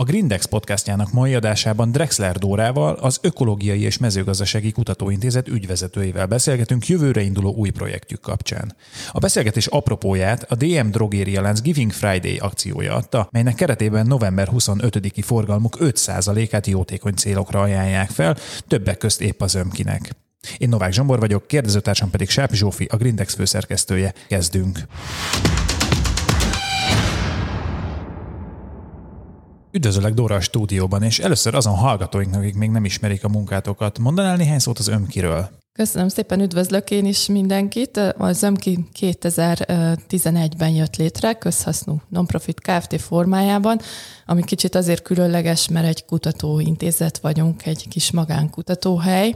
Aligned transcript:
A 0.00 0.04
Grindex 0.04 0.44
podcastjának 0.44 1.12
mai 1.12 1.34
adásában 1.34 1.92
Drexler 1.92 2.38
Dórával, 2.38 2.94
az 2.94 3.18
Ökológiai 3.22 3.82
és 3.82 3.98
Mezőgazdasági 3.98 4.70
Kutatóintézet 4.72 5.48
ügyvezetőjével 5.48 6.26
beszélgetünk 6.26 6.86
jövőre 6.86 7.20
induló 7.20 7.54
új 7.54 7.70
projektjük 7.70 8.20
kapcsán. 8.20 8.76
A 9.12 9.18
beszélgetés 9.18 9.66
apropóját 9.66 10.42
a 10.42 10.54
DM 10.54 10.90
Drogéria 10.90 11.40
Lánc 11.40 11.60
Giving 11.60 11.92
Friday 11.92 12.38
akciója 12.38 12.94
adta, 12.94 13.28
melynek 13.30 13.54
keretében 13.54 14.06
november 14.06 14.48
25-i 14.52 15.22
forgalmuk 15.24 15.76
5%-át 15.80 16.66
jótékony 16.66 17.14
célokra 17.14 17.60
ajánlják 17.60 18.10
fel, 18.10 18.36
többek 18.68 18.98
közt 18.98 19.20
épp 19.20 19.40
az 19.40 19.54
ömkinek. 19.54 20.10
Én 20.58 20.68
Novák 20.68 20.92
Zsombor 20.92 21.18
vagyok, 21.18 21.46
kérdezőtársam 21.46 22.10
pedig 22.10 22.28
Sápi 22.28 22.56
Zsófi, 22.56 22.84
a 22.90 22.96
Grindex 22.96 23.34
főszerkesztője. 23.34 24.14
Kezdünk! 24.28 24.78
Üdvözöllek 29.72 30.14
Dóra 30.14 30.34
a 30.34 30.40
stúdióban, 30.40 31.02
és 31.02 31.18
először 31.18 31.54
azon 31.54 31.74
hallgatóinknak, 31.74 32.40
akik 32.40 32.54
még 32.54 32.70
nem 32.70 32.84
ismerik 32.84 33.24
a 33.24 33.28
munkátokat, 33.28 33.98
mondanál 33.98 34.36
néhány 34.36 34.58
szót 34.58 34.78
az 34.78 34.88
Ömkiről? 34.88 35.48
Köszönöm 35.72 36.08
szépen, 36.08 36.40
üdvözlök 36.40 36.90
én 36.90 37.06
is 37.06 37.26
mindenkit. 37.26 37.96
Az 38.18 38.42
Ömki 38.42 38.88
2011-ben 39.00 40.70
jött 40.70 40.96
létre, 40.96 41.32
közhasznú 41.32 42.00
non-profit 42.08 42.60
Kft. 42.60 43.00
formájában, 43.00 43.80
ami 44.26 44.44
kicsit 44.44 44.74
azért 44.74 45.02
különleges, 45.02 45.68
mert 45.68 45.86
egy 45.86 46.04
kutatóintézet 46.04 47.18
vagyunk, 47.18 47.66
egy 47.66 47.88
kis 47.88 48.10
magánkutatóhely, 48.10 49.34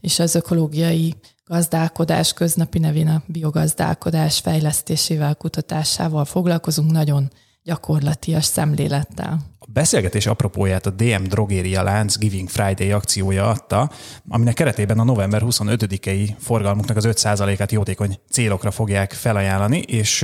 és 0.00 0.18
az 0.18 0.34
ökológiai 0.34 1.14
gazdálkodás 1.44 2.32
köznapi 2.32 2.78
nevén 2.78 3.08
a 3.08 3.22
biogazdálkodás 3.26 4.38
fejlesztésével, 4.38 5.34
kutatásával 5.34 6.24
foglalkozunk 6.24 6.90
nagyon 6.90 7.30
gyakorlatias 7.64 8.44
szemlélettel. 8.44 9.38
A 9.58 9.66
beszélgetés 9.72 10.26
apropóját 10.26 10.86
a 10.86 10.90
DM 10.90 11.22
Drogéria 11.22 11.82
Lánc 11.82 12.18
Giving 12.18 12.48
Friday 12.48 12.90
akciója 12.90 13.48
adta, 13.48 13.90
aminek 14.28 14.54
keretében 14.54 14.98
a 14.98 15.04
november 15.04 15.42
25-i 15.44 16.28
forgalmuknak 16.38 16.96
az 16.96 17.08
5%-át 17.08 17.72
jótékony 17.72 18.18
célokra 18.30 18.70
fogják 18.70 19.12
felajánlani, 19.12 19.78
és 19.78 20.22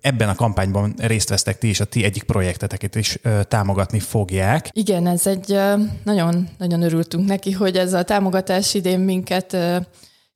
ebben 0.00 0.28
a 0.28 0.34
kampányban 0.34 0.94
részt 0.98 1.28
vesztek 1.28 1.58
ti 1.58 1.68
is, 1.68 1.80
a 1.80 1.84
ti 1.84 2.04
egyik 2.04 2.22
projekteteket 2.22 2.94
is 2.94 3.18
támogatni 3.48 3.98
fogják. 3.98 4.68
Igen, 4.72 5.06
ez 5.06 5.26
egy 5.26 5.58
nagyon, 6.04 6.48
nagyon 6.58 6.82
örültünk 6.82 7.26
neki, 7.26 7.52
hogy 7.52 7.76
ez 7.76 7.92
a 7.92 8.02
támogatás 8.02 8.74
idén 8.74 9.00
minket 9.00 9.56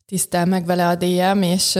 tisztel 0.07 0.47
meg 0.47 0.67
vele 0.67 0.89
a 0.89 0.95
DM, 0.95 1.43
és 1.43 1.79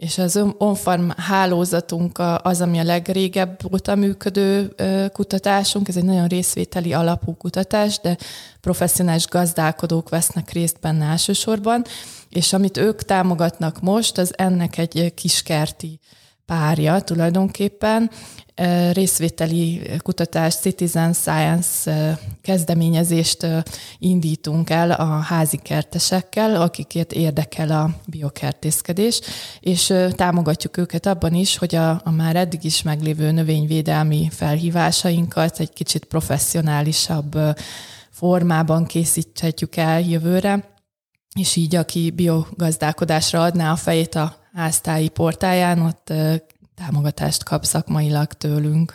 és 0.00 0.18
az 0.18 0.44
OnFarm 0.58 1.08
hálózatunk 1.16 2.18
az, 2.42 2.60
ami 2.60 2.78
a 2.78 2.82
legrégebb 2.82 3.60
óta 3.72 3.94
működő 3.94 4.74
kutatásunk. 5.12 5.88
Ez 5.88 5.96
egy 5.96 6.04
nagyon 6.04 6.26
részvételi 6.26 6.92
alapú 6.92 7.36
kutatás, 7.36 8.00
de 8.00 8.16
professzionális 8.60 9.26
gazdálkodók 9.26 10.08
vesznek 10.08 10.50
részt 10.50 10.80
benne 10.80 11.04
elsősorban, 11.04 11.84
és 12.28 12.52
amit 12.52 12.76
ők 12.76 13.02
támogatnak 13.02 13.80
most, 13.80 14.18
az 14.18 14.32
ennek 14.36 14.78
egy 14.78 15.12
kiskerti 15.14 16.00
párja 16.50 17.00
tulajdonképpen. 17.00 18.10
Részvételi 18.92 19.90
kutatás, 19.98 20.54
citizen 20.54 21.12
science 21.12 22.18
kezdeményezést 22.42 23.46
indítunk 23.98 24.70
el 24.70 24.90
a 24.90 25.04
házi 25.04 25.56
kertesekkel, 25.56 26.62
akikért 26.62 27.12
érdekel 27.12 27.70
a 27.70 27.90
biokertészkedés, 28.06 29.20
és 29.60 29.94
támogatjuk 30.10 30.76
őket 30.76 31.06
abban 31.06 31.34
is, 31.34 31.56
hogy 31.56 31.74
a, 31.74 31.90
a 32.04 32.10
már 32.10 32.36
eddig 32.36 32.64
is 32.64 32.82
meglévő 32.82 33.30
növényvédelmi 33.30 34.28
felhívásainkat 34.30 35.60
egy 35.60 35.72
kicsit 35.72 36.04
professzionálisabb 36.04 37.38
formában 38.10 38.86
készíthetjük 38.86 39.76
el 39.76 40.00
jövőre, 40.00 40.64
és 41.38 41.56
így 41.56 41.74
aki 41.74 42.10
biogazdálkodásra 42.10 43.42
adná 43.42 43.72
a 43.72 43.76
fejét 43.76 44.14
a 44.14 44.36
háztáji 44.54 45.08
portáján, 45.08 45.80
ott 45.80 46.12
támogatást 46.74 47.44
kap 47.44 47.64
szakmailag 47.64 48.32
tőlünk. 48.32 48.94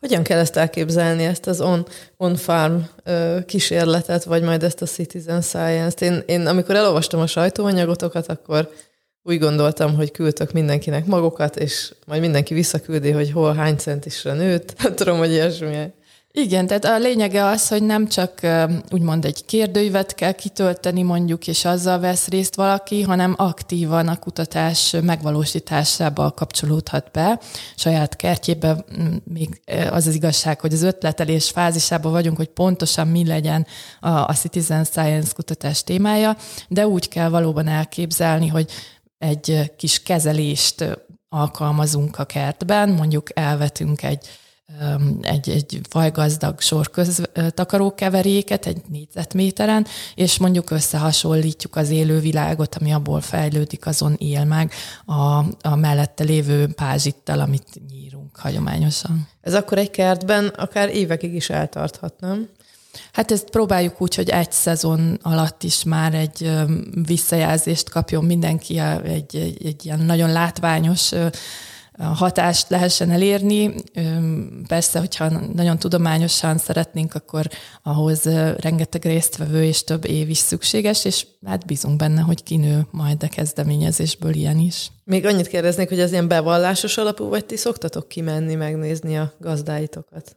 Hogyan 0.00 0.22
kell 0.22 0.38
ezt 0.38 0.56
elképzelni, 0.56 1.24
ezt 1.24 1.46
az 1.46 1.60
on, 1.60 1.86
on-farm 2.16 2.76
kísérletet, 3.46 4.24
vagy 4.24 4.42
majd 4.42 4.62
ezt 4.62 4.82
a 4.82 4.86
citizen 4.86 5.40
science-t? 5.40 6.00
Én, 6.00 6.22
én 6.26 6.46
amikor 6.46 6.74
elolvastam 6.74 7.20
a 7.20 7.26
sajtóanyagotokat, 7.26 8.26
akkor 8.26 8.70
úgy 9.22 9.38
gondoltam, 9.38 9.94
hogy 9.94 10.10
küldtök 10.10 10.52
mindenkinek 10.52 11.06
magokat, 11.06 11.56
és 11.56 11.94
majd 12.06 12.20
mindenki 12.20 12.54
visszaküldi, 12.54 13.10
hogy 13.10 13.30
hol 13.30 13.54
hány 13.54 13.76
centisre 13.76 14.32
nőtt. 14.32 14.82
Nem 14.82 14.94
tudom, 14.94 15.18
hogy 15.18 15.30
ilyesmi. 15.30 15.92
Igen, 16.36 16.66
tehát 16.66 16.84
a 16.84 16.98
lényege 16.98 17.44
az, 17.44 17.68
hogy 17.68 17.82
nem 17.82 18.08
csak 18.08 18.40
úgymond 18.90 19.24
egy 19.24 19.44
kérdőívet 19.44 20.14
kell 20.14 20.32
kitölteni 20.32 21.02
mondjuk, 21.02 21.46
és 21.46 21.64
azzal 21.64 21.98
vesz 21.98 22.28
részt 22.28 22.54
valaki, 22.54 23.02
hanem 23.02 23.34
aktívan 23.36 24.08
a 24.08 24.18
kutatás 24.18 24.96
megvalósításába 25.02 26.30
kapcsolódhat 26.30 27.10
be. 27.10 27.40
Saját 27.76 28.16
kertjébe 28.16 28.84
még 29.24 29.60
az 29.90 30.06
az 30.06 30.14
igazság, 30.14 30.60
hogy 30.60 30.72
az 30.72 30.82
ötletelés 30.82 31.50
fázisában 31.50 32.12
vagyunk, 32.12 32.36
hogy 32.36 32.48
pontosan 32.48 33.08
mi 33.08 33.26
legyen 33.26 33.66
a, 34.00 34.08
a 34.08 34.32
citizen 34.32 34.84
science 34.84 35.32
kutatás 35.34 35.84
témája, 35.84 36.36
de 36.68 36.86
úgy 36.86 37.08
kell 37.08 37.28
valóban 37.28 37.68
elképzelni, 37.68 38.48
hogy 38.48 38.70
egy 39.18 39.72
kis 39.76 40.02
kezelést 40.02 40.98
alkalmazunk 41.28 42.18
a 42.18 42.24
kertben, 42.24 42.88
mondjuk 42.88 43.28
elvetünk 43.34 44.02
egy 44.02 44.28
egy, 45.20 45.48
egy 45.48 45.80
fajgazdag 45.88 46.60
sorköz 46.60 47.22
takarókeveréket 47.48 48.66
egy 48.66 48.82
négyzetméteren, 48.88 49.86
és 50.14 50.38
mondjuk 50.38 50.70
összehasonlítjuk 50.70 51.76
az 51.76 51.90
élővilágot, 51.90 52.74
ami 52.74 52.92
abból 52.92 53.20
fejlődik, 53.20 53.86
azon 53.86 54.14
él 54.18 54.44
meg 54.44 54.72
a, 55.04 55.44
a 55.68 55.76
mellette 55.76 56.24
lévő 56.24 56.66
pázsittal, 56.66 57.40
amit 57.40 57.80
nyírunk 57.90 58.36
hagyományosan. 58.36 59.28
Ez 59.40 59.54
akkor 59.54 59.78
egy 59.78 59.90
kertben 59.90 60.46
akár 60.46 60.88
évekig 60.88 61.34
is 61.34 61.50
eltarthat, 61.50 62.20
nem? 62.20 62.48
Hát 63.12 63.30
ezt 63.30 63.50
próbáljuk 63.50 64.00
úgy, 64.00 64.14
hogy 64.14 64.28
egy 64.28 64.52
szezon 64.52 65.18
alatt 65.22 65.62
is 65.62 65.84
már 65.84 66.14
egy 66.14 66.50
visszajelzést 67.06 67.90
kapjon 67.90 68.24
mindenki, 68.24 68.78
egy, 68.78 69.36
egy, 69.36 69.66
egy 69.66 69.84
ilyen 69.84 70.00
nagyon 70.00 70.32
látványos 70.32 71.12
hatást 71.98 72.68
lehessen 72.68 73.10
elérni. 73.10 73.74
Persze, 74.68 74.98
hogyha 74.98 75.28
nagyon 75.54 75.78
tudományosan 75.78 76.58
szeretnénk, 76.58 77.14
akkor 77.14 77.48
ahhoz 77.82 78.24
rengeteg 78.56 79.04
résztvevő 79.04 79.64
és 79.64 79.84
több 79.84 80.04
év 80.04 80.30
is 80.30 80.38
szükséges, 80.38 81.04
és 81.04 81.26
hát 81.46 81.66
bízunk 81.66 81.96
benne, 81.96 82.20
hogy 82.20 82.42
kinő 82.42 82.86
majd 82.90 83.22
a 83.22 83.28
kezdeményezésből 83.28 84.34
ilyen 84.34 84.58
is. 84.58 84.90
Még 85.04 85.26
annyit 85.26 85.46
kérdeznék, 85.46 85.88
hogy 85.88 86.00
az 86.00 86.12
ilyen 86.12 86.28
bevallásos 86.28 86.96
alapú, 86.96 87.28
vagy 87.28 87.44
ti 87.44 87.56
szoktatok 87.56 88.08
kimenni, 88.08 88.54
megnézni 88.54 89.18
a 89.18 89.32
gazdáitokat? 89.38 90.36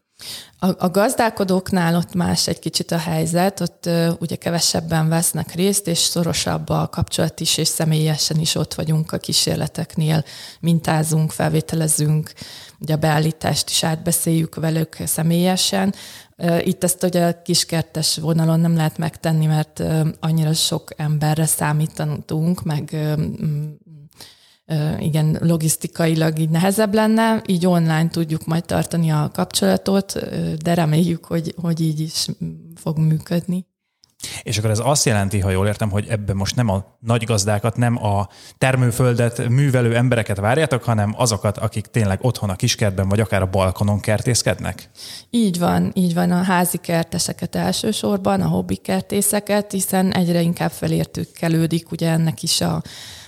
A, 0.59 0.85
a 0.85 0.89
gazdálkodóknál 0.89 1.95
ott 1.95 2.13
más 2.13 2.47
egy 2.47 2.59
kicsit 2.59 2.91
a 2.91 2.97
helyzet, 2.97 3.59
ott 3.59 3.85
uh, 3.85 4.09
ugye 4.19 4.35
kevesebben 4.35 5.09
vesznek 5.09 5.55
részt, 5.55 5.87
és 5.87 5.97
szorosabb 5.97 6.69
a 6.69 6.87
kapcsolat 6.91 7.39
is, 7.39 7.57
és 7.57 7.67
személyesen 7.67 8.39
is 8.39 8.55
ott 8.55 8.73
vagyunk 8.73 9.11
a 9.11 9.17
kísérleteknél, 9.17 10.23
mintázunk, 10.59 11.31
felvételezünk, 11.31 12.33
ugye 12.79 12.93
a 12.93 12.97
beállítást 12.97 13.69
is 13.69 13.83
átbeszéljük 13.83 14.55
velük 14.55 14.97
személyesen. 15.05 15.93
Itt 16.59 16.83
ezt 16.83 17.03
ugye 17.03 17.27
a 17.27 17.41
kiskertes 17.41 18.17
vonalon 18.17 18.59
nem 18.59 18.75
lehet 18.75 18.97
megtenni, 18.97 19.45
mert 19.45 19.83
annyira 20.19 20.53
sok 20.53 20.89
emberre 20.95 21.45
számítanunk, 21.45 22.63
meg 22.63 22.95
igen, 24.99 25.37
logisztikailag 25.41 26.39
így 26.39 26.49
nehezebb 26.49 26.93
lenne, 26.93 27.41
így 27.45 27.65
online 27.65 28.09
tudjuk 28.09 28.45
majd 28.45 28.65
tartani 28.65 29.09
a 29.09 29.29
kapcsolatot, 29.33 30.13
de 30.61 30.73
reméljük, 30.73 31.25
hogy, 31.25 31.53
hogy 31.61 31.81
így 31.81 31.99
is 31.99 32.27
fog 32.75 32.97
működni. 32.97 33.66
És 34.43 34.57
akkor 34.57 34.69
ez 34.69 34.79
azt 34.83 35.05
jelenti, 35.05 35.39
ha 35.39 35.49
jól 35.49 35.67
értem, 35.67 35.89
hogy 35.89 36.07
ebben 36.09 36.35
most 36.35 36.55
nem 36.55 36.69
a 36.69 36.97
nagy 36.99 37.23
gazdákat, 37.23 37.77
nem 37.77 38.03
a 38.03 38.27
termőföldet 38.57 39.47
művelő 39.47 39.95
embereket 39.95 40.37
várjátok, 40.37 40.83
hanem 40.83 41.13
azokat, 41.17 41.57
akik 41.57 41.85
tényleg 41.85 42.19
otthon 42.21 42.49
a 42.49 42.55
kiskertben, 42.55 43.09
vagy 43.09 43.19
akár 43.19 43.41
a 43.41 43.49
balkonon 43.49 43.99
kertészkednek? 43.99 44.89
Így 45.29 45.59
van, 45.59 45.91
így 45.93 46.13
van 46.13 46.31
a 46.31 46.41
házi 46.41 46.77
kerteseket 46.77 47.55
elsősorban, 47.55 48.41
a 48.41 48.47
hobbi 48.47 48.75
kertészeket, 48.75 49.71
hiszen 49.71 50.13
egyre 50.13 50.41
inkább 50.41 50.71
felértőkelődik 50.71 51.91
ugye 51.91 52.09
ennek 52.09 52.43
is 52.43 52.61
a 52.61 52.81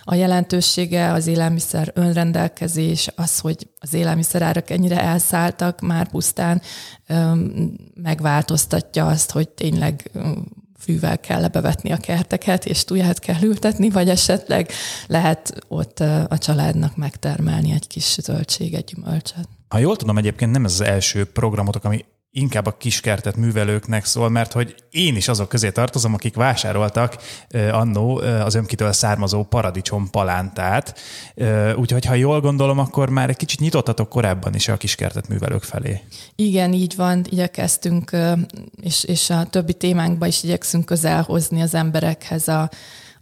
a 0.04 0.16
jelentősége, 0.16 1.12
az 1.12 1.28
élelmiszer 1.28 1.92
önrendelkezés, 1.94 3.10
az, 3.16 3.40
hogy 3.40 3.68
az 3.80 3.94
élelmiszerárak 3.94 4.70
ennyire 4.70 5.02
elszálltak, 5.02 5.80
már 5.82 6.10
pusztán 6.10 6.62
megváltoztatja 7.94 9.06
azt, 9.06 9.32
hogy 9.32 9.50
tényleg 9.50 10.12
fűvel 10.80 11.20
kell 11.20 11.42
lebevetni 11.42 11.92
a 11.92 11.98
kerteket, 11.98 12.66
és 12.66 12.84
tuját 12.84 13.20
kell 13.20 13.42
ültetni, 13.42 13.90
vagy 13.90 14.10
esetleg 14.10 14.72
lehet 15.08 15.64
ott 15.68 16.00
a 16.30 16.38
családnak 16.38 16.96
megtermelni 16.96 17.72
egy 17.72 17.88
kis 17.88 18.18
zöldséget, 18.22 18.86
gyümölcsöt. 18.86 19.48
Ha 19.68 19.78
jól 19.78 19.96
tudom, 19.96 20.18
egyébként 20.18 20.52
nem 20.52 20.66
ez 20.66 20.72
az 20.72 20.82
első 20.82 21.26
programotok, 21.26 21.84
ami 21.84 22.06
inkább 22.32 22.66
a 22.66 22.78
kiskertet 22.78 23.36
művelőknek 23.36 24.06
szól, 24.06 24.30
mert 24.30 24.52
hogy 24.52 24.76
én 24.90 25.16
is 25.16 25.28
azok 25.28 25.50
közé 25.50 25.72
tartozom, 25.72 26.14
akik 26.14 26.36
vásároltak 26.36 27.18
annó 27.72 28.18
az 28.18 28.56
ömkitől 28.56 28.92
származó 28.92 29.44
paradicsom 29.44 30.10
palántát. 30.10 31.00
Úgyhogy 31.76 32.06
ha 32.06 32.14
jól 32.14 32.40
gondolom, 32.40 32.80
akkor 32.80 33.10
már 33.10 33.30
egy 33.30 33.36
kicsit 33.36 33.60
nyitottatok 33.60 34.10
korábban 34.10 34.56
is 34.56 34.68
a 34.68 34.78
kiskertet 34.78 35.28
művelők 35.28 35.64
felé. 35.64 36.02
Igen, 36.36 36.74
így 36.74 36.96
van, 36.96 37.26
igyekeztünk, 37.30 38.18
és, 38.82 39.04
és 39.04 39.30
a 39.30 39.46
többi 39.46 39.74
témánkba 39.74 40.26
is 40.28 40.44
igyekszünk 40.44 40.86
közel 40.86 41.22
hozni 41.22 41.62
az 41.62 41.74
emberekhez 41.74 42.48
a, 42.48 42.70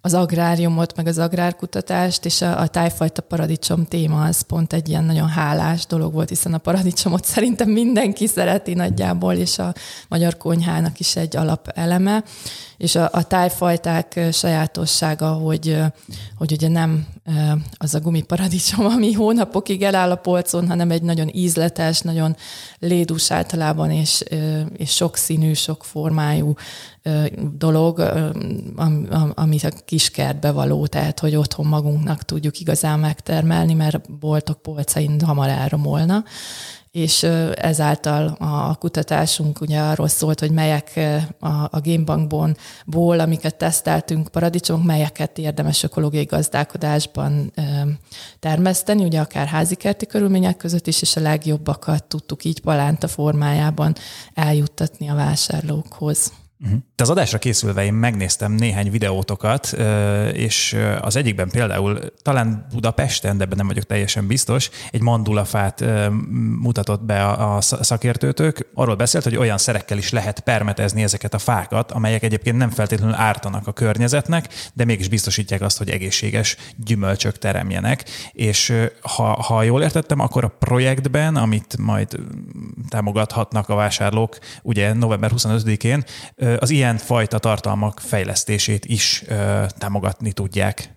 az 0.02 0.14
agráriumot, 0.14 0.96
meg 0.96 1.08
az 1.08 1.18
agrárkutatást, 1.18 2.26
és 2.26 2.42
a, 2.42 2.60
a 2.60 2.68
tájfajta 2.68 3.22
paradicsom 3.22 3.86
téma 3.86 4.24
az 4.24 4.42
pont 4.42 4.74
egy 4.74 4.90
ilyen 4.90 5.04
nagyon 5.04 5.28
hálás 5.28 5.86
dolog 5.86 6.14
volt, 6.14 6.30
hiszen 6.30 6.54
a 6.54 6.58
paradicsomot 6.58 7.26
szerintem 7.36 7.70
mindenki 7.70 8.28
szereti 8.28 8.74
nagyjából, 8.74 9.34
és 9.34 9.60
a 9.60 9.74
magyar 10.08 10.38
konyhának 10.38 11.00
is 11.00 11.16
egy 11.16 11.36
alapeleme. 11.36 12.24
És 12.78 12.96
a, 12.96 13.10
a 13.12 13.24
tájfajták 13.24 14.20
sajátossága, 14.32 15.32
hogy, 15.32 15.78
hogy 16.38 16.52
ugye 16.52 16.68
nem 16.68 17.08
az 17.78 17.96
a 17.96 18.00
gumiparadicsom, 18.00 18.86
ami 18.96 19.12
hónapokig 19.12 19.82
eláll 19.82 20.12
a 20.12 20.16
polcon, 20.16 20.68
hanem 20.68 20.92
egy 20.92 21.02
nagyon 21.02 21.30
ízletes, 21.34 22.02
nagyon 22.02 22.36
lédús 22.80 23.32
általában, 23.32 23.92
és, 23.92 24.24
és 24.78 24.92
sokszínű, 24.92 25.54
sok 25.54 25.84
formájú 25.84 26.54
dolog, 27.58 28.00
amit 29.34 29.64
a 29.64 29.72
kiskertbe 29.86 30.52
való, 30.52 30.88
tehát 30.88 31.20
hogy 31.20 31.36
otthon 31.36 31.66
magunknak 31.66 32.24
tudjuk 32.24 32.60
igazán 32.60 33.00
megtermelni, 33.00 33.74
mert 33.74 34.20
boltok 34.20 34.62
polcain 34.62 35.22
hamar 35.22 35.50
elromolna 35.50 36.24
és 36.98 37.24
ezáltal 37.54 38.36
a 38.40 38.76
kutatásunk 38.76 39.62
ugye 39.62 39.80
arról 39.80 40.08
szólt, 40.08 40.40
hogy 40.40 40.52
melyek 40.52 41.00
a, 41.40 41.48
a 41.48 41.80
génbankból, 41.82 43.20
amiket 43.20 43.56
teszteltünk 43.56 44.28
paradicsomok, 44.28 44.86
melyeket 44.86 45.38
érdemes 45.38 45.84
ökológiai 45.84 46.24
gazdálkodásban 46.24 47.54
termeszteni, 48.40 49.04
ugye 49.04 49.20
akár 49.20 49.48
házikerti 49.48 50.06
körülmények 50.06 50.58
között 50.58 50.88
is, 50.88 51.02
és 51.02 51.16
a 51.16 51.22
legjobbakat 51.22 52.04
tudtuk 52.04 52.44
így 52.44 52.62
palánta 52.62 53.08
formájában 53.08 53.96
eljuttatni 54.34 55.10
a 55.10 55.16
vásárlókhoz. 55.16 56.32
Uh-huh. 56.64 56.80
De 56.96 57.04
az 57.04 57.10
adásra 57.10 57.38
készülve 57.38 57.84
én 57.84 57.94
megnéztem 57.94 58.52
néhány 58.52 58.92
videótokat, 58.92 59.76
és 60.34 60.78
az 61.02 61.16
egyikben 61.16 61.50
például 61.50 62.00
talán 62.22 62.68
Budapesten, 62.72 63.38
de 63.38 63.44
ebben 63.44 63.58
nem 63.58 63.68
vagyok 63.68 63.84
teljesen 63.84 64.28
biztos, 64.28 64.70
egy 64.92 65.02
mandulafát 65.02 65.84
mutatott 66.62 67.04
be 67.04 67.26
a 67.26 67.62
szakértőtök. 67.62 68.70
Arról 68.74 68.96
beszélt, 68.96 69.24
hogy 69.24 69.36
olyan 69.36 69.58
szerekkel 69.58 69.98
is 69.98 70.12
lehet 70.12 70.40
permetezni 70.40 71.04
ezeket 71.04 71.34
a 71.34 71.38
fákat, 71.38 71.92
amelyek 71.92 72.24
egyébként 72.24 72.58
nem 72.58 72.70
feltétlenül 72.70 73.16
ártanak 73.16 73.68
a 73.68 73.74
környezetnek, 73.74 74.48
de 74.74 74.86
mégis 74.86 75.08
biztosítják 75.08 75.62
azt, 75.62 75.78
hogy 75.78 75.90
egészséges 75.90 76.58
gyümölcsök 76.76 77.38
teremjenek. 77.38 78.06
És 78.32 78.74
ha, 79.02 79.42
ha 79.42 79.64
jól 79.64 79.82
értettem, 79.82 80.20
akkor 80.20 80.44
a 80.44 80.56
projektben, 80.60 81.36
amit 81.36 81.78
majd 81.78 82.20
támogathatnak 82.90 83.70
a 83.70 83.76
vásárlók, 83.76 84.38
ugye 84.62 84.94
november 84.94 85.32
25-én, 85.36 86.04
az 86.60 86.70
ilyen 86.70 86.98
fajta 86.98 87.40
tartalmak 87.40 88.00
fejlesztését 88.00 88.86
is 88.86 89.24
támogatni 89.78 90.32
tudják. 90.32 90.96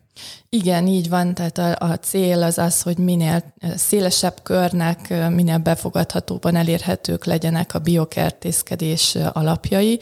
Igen, 0.49 0.87
így 0.87 1.09
van, 1.09 1.35
tehát 1.35 1.59
a, 1.59 1.87
a 1.87 1.99
cél 1.99 2.43
az 2.43 2.59
az, 2.59 2.83
hogy 2.83 2.99
minél 2.99 3.55
szélesebb 3.77 4.43
körnek, 4.43 5.29
minél 5.31 5.59
befogadhatóban 5.59 6.57
elérhetők 6.57 7.25
legyenek 7.25 7.75
a 7.75 7.79
biokertészkedés 7.79 9.17
alapjai, 9.33 10.01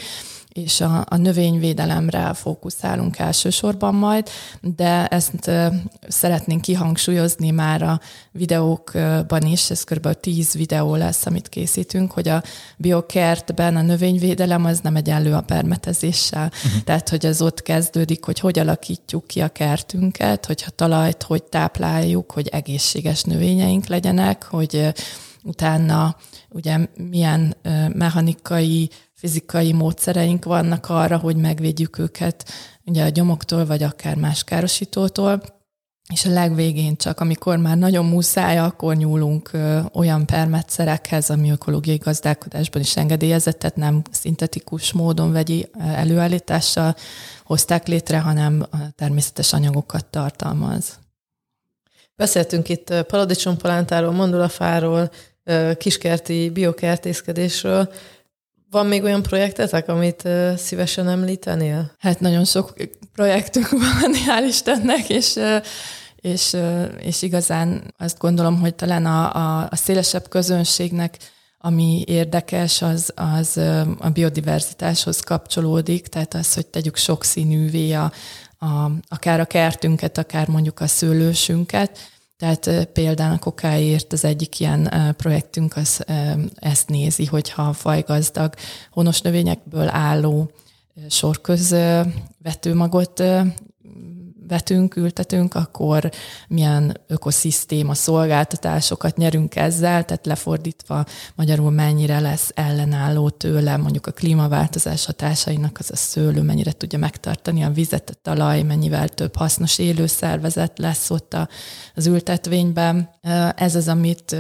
és 0.53 0.81
a, 0.81 1.05
a 1.09 1.17
növényvédelemre 1.17 2.35
fókuszálunk 2.35 3.19
elsősorban 3.19 3.95
majd, 3.95 4.29
de 4.61 5.07
ezt 5.07 5.51
szeretnénk 6.09 6.61
kihangsúlyozni 6.61 7.51
már 7.51 7.83
a 7.83 8.01
videókban 8.33 9.43
is, 9.43 9.71
ez 9.71 9.85
kb. 9.85 10.13
10 10.13 10.53
videó 10.53 10.95
lesz, 10.95 11.27
amit 11.27 11.49
készítünk, 11.49 12.13
hogy 12.13 12.29
a 12.29 12.43
biokertben 12.77 13.77
a 13.77 13.83
növényvédelem 13.83 14.65
az 14.65 14.81
nem 14.81 14.97
egyenlő 14.97 15.35
a 15.35 15.41
permetezéssel. 15.41 16.53
Uh-huh. 16.65 16.83
Tehát, 16.83 17.09
hogy 17.09 17.27
ez 17.27 17.43
ott 17.43 17.63
kezdődik, 17.63 18.25
hogy 18.25 18.39
hogy 18.39 18.59
alakítjuk 18.59 19.27
ki 19.27 19.41
a 19.41 19.49
kertünket, 19.49 20.47
hogyha 20.47 20.71
talajt 20.71 21.23
hogy 21.23 21.43
tápláljuk, 21.43 22.33
hogy 22.33 22.49
egészséges 22.49 23.23
növényeink 23.23 23.87
legyenek, 23.87 24.45
hogy 24.45 24.93
utána 25.43 26.17
ugye 26.49 26.79
milyen 27.11 27.57
mechanikai 27.95 28.91
fizikai 29.19 29.73
módszereink 29.73 30.45
vannak 30.45 30.89
arra, 30.89 31.17
hogy 31.17 31.37
megvédjük 31.37 31.99
őket 31.99 32.49
ugye 32.85 33.05
a 33.05 33.09
gyomoktól, 33.09 33.67
vagy 33.67 33.83
akár 33.83 34.17
más 34.17 34.45
károsítótól, 34.45 35.43
és 36.13 36.25
a 36.25 36.31
legvégén 36.31 36.97
csak, 36.97 37.21
amikor 37.21 37.57
már 37.57 37.77
nagyon 37.77 38.05
muszáj, 38.05 38.59
akkor 38.59 38.97
nyúlunk 38.97 39.53
ö, 39.53 39.81
olyan 39.93 40.27
permetszerekhez, 40.27 41.31
ami 41.31 41.51
ökológiai 41.51 41.97
gazdálkodásban 41.97 42.83
is 42.83 42.97
engedélyezett, 42.97 43.59
tehát 43.59 43.77
nem 43.77 44.03
szintetikus 44.11 44.93
módon 44.93 45.33
vegyi 45.33 45.71
előállítással 45.79 46.97
hozták 47.45 47.87
létre, 47.87 48.19
hanem 48.19 48.67
természetes 48.95 49.53
anyagokat 49.53 50.07
tartalmaz. 50.07 50.99
Beszéltünk 52.17 52.69
itt 52.69 52.95
paradicsompalántáról, 53.07 54.13
mandulafáról, 54.13 55.11
kiskerti 55.77 56.51
biokertészkedésről. 56.51 57.93
Van 58.71 58.87
még 58.87 59.03
olyan 59.03 59.23
projektetek, 59.23 59.89
amit 59.89 60.29
szívesen 60.57 61.09
említenél? 61.09 61.93
Hát 61.99 62.21
nagyon 62.21 62.45
sok 62.45 62.73
projektünk 63.15 63.71
van, 63.71 64.13
hál' 64.27 64.45
Istennek, 64.49 65.09
és 65.09 65.39
és, 66.21 66.57
és 67.01 67.23
igazán 67.23 67.95
azt 67.99 68.19
gondolom, 68.19 68.61
hogy 68.61 68.75
talán 68.75 69.07
a, 69.07 69.35
a, 69.35 69.69
a 69.71 69.77
szélesebb 69.77 70.29
közönségnek, 70.29 71.17
ami 71.59 72.05
érdekes, 72.07 72.83
az, 72.83 73.13
az 73.15 73.57
a 73.99 74.09
biodiverzitáshoz 74.13 75.21
kapcsolódik, 75.21 76.07
tehát 76.07 76.35
az, 76.35 76.55
hogy 76.55 76.67
tegyük 76.67 76.97
sokszínűvé 76.97 77.93
a, 77.93 78.13
a, 78.59 78.91
akár 79.09 79.41
a 79.41 79.45
kertünket, 79.45 80.19
akár 80.19 80.49
mondjuk 80.49 80.81
a 80.81 80.87
szőlősünket, 80.87 81.99
tehát 82.39 82.89
például 82.93 83.35
a 83.35 83.39
kokáért 83.39 84.13
az 84.13 84.25
egyik 84.25 84.61
ilyen 84.61 85.15
projektünk 85.17 85.77
az 85.77 86.05
ezt 86.55 86.89
nézi, 86.89 87.25
hogyha 87.25 87.63
a 87.63 87.73
fajgazdag 87.73 88.55
honos 88.91 89.21
növényekből 89.21 89.89
álló 89.89 90.51
sorköz 91.09 91.77
vetőmagot 92.43 93.23
vetünk, 94.49 94.97
ültetünk, 94.97 95.55
akkor 95.55 96.11
milyen 96.49 97.01
ökoszisztéma 97.07 97.95
szolgáltatásokat 97.95 99.17
nyerünk 99.17 99.57
ezzel, 99.57 100.05
tehát 100.05 100.27
lefordítva 100.27 101.05
magyarul 101.35 101.71
mennyire 101.71 102.21
lesz 102.21 102.51
ellenálló 102.55 103.31
tőle 103.31 103.77
mondjuk 103.77 104.07
a 104.07 104.13
klímaváltozás 104.13 105.05
hatásainak 105.05 105.79
az 105.79 105.91
a 105.91 105.97
szőlő, 105.97 106.43
mennyire 106.43 106.73
tudja 106.73 106.99
megtartani 106.99 107.63
a 107.65 107.71
vizet, 107.71 108.11
a 108.11 108.19
talaj, 108.23 108.63
mennyivel 108.63 109.09
több 109.09 109.37
hasznos 109.37 109.79
élőszervezet 109.79 110.79
lesz 110.79 111.11
ott 111.11 111.37
az 111.95 112.07
ültetvényben. 112.07 113.11
Ez 113.57 113.75
az, 113.75 113.89
amit 113.89 114.37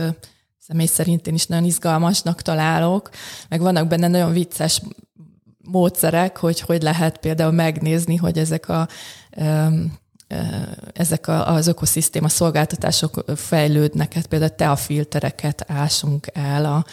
személy 0.59 0.87
szerint 0.87 1.27
én 1.27 1.35
is 1.35 1.47
nagyon 1.47 1.65
izgalmasnak 1.65 2.43
találok, 2.43 3.11
meg 3.49 3.61
vannak 3.61 3.89
benne 3.89 4.09
nagyon 4.09 4.33
vicces 4.33 4.83
módszerek, 5.71 6.37
hogy 6.37 6.61
hogy 6.61 6.83
lehet 6.83 7.19
például 7.19 7.53
megnézni, 7.53 8.17
hogy 8.17 8.39
ezek 8.39 8.69
a 8.69 8.89
ezek 10.93 11.29
az 11.29 11.67
ökoszisztéma 11.67 12.29
szolgáltatások 12.29 13.25
fejlődnek, 13.37 14.13
hát 14.13 14.27
például 14.27 14.55
teafiltereket 14.55 15.65
ásunk 15.71 16.27
el 16.33 16.65
a, 16.65 16.85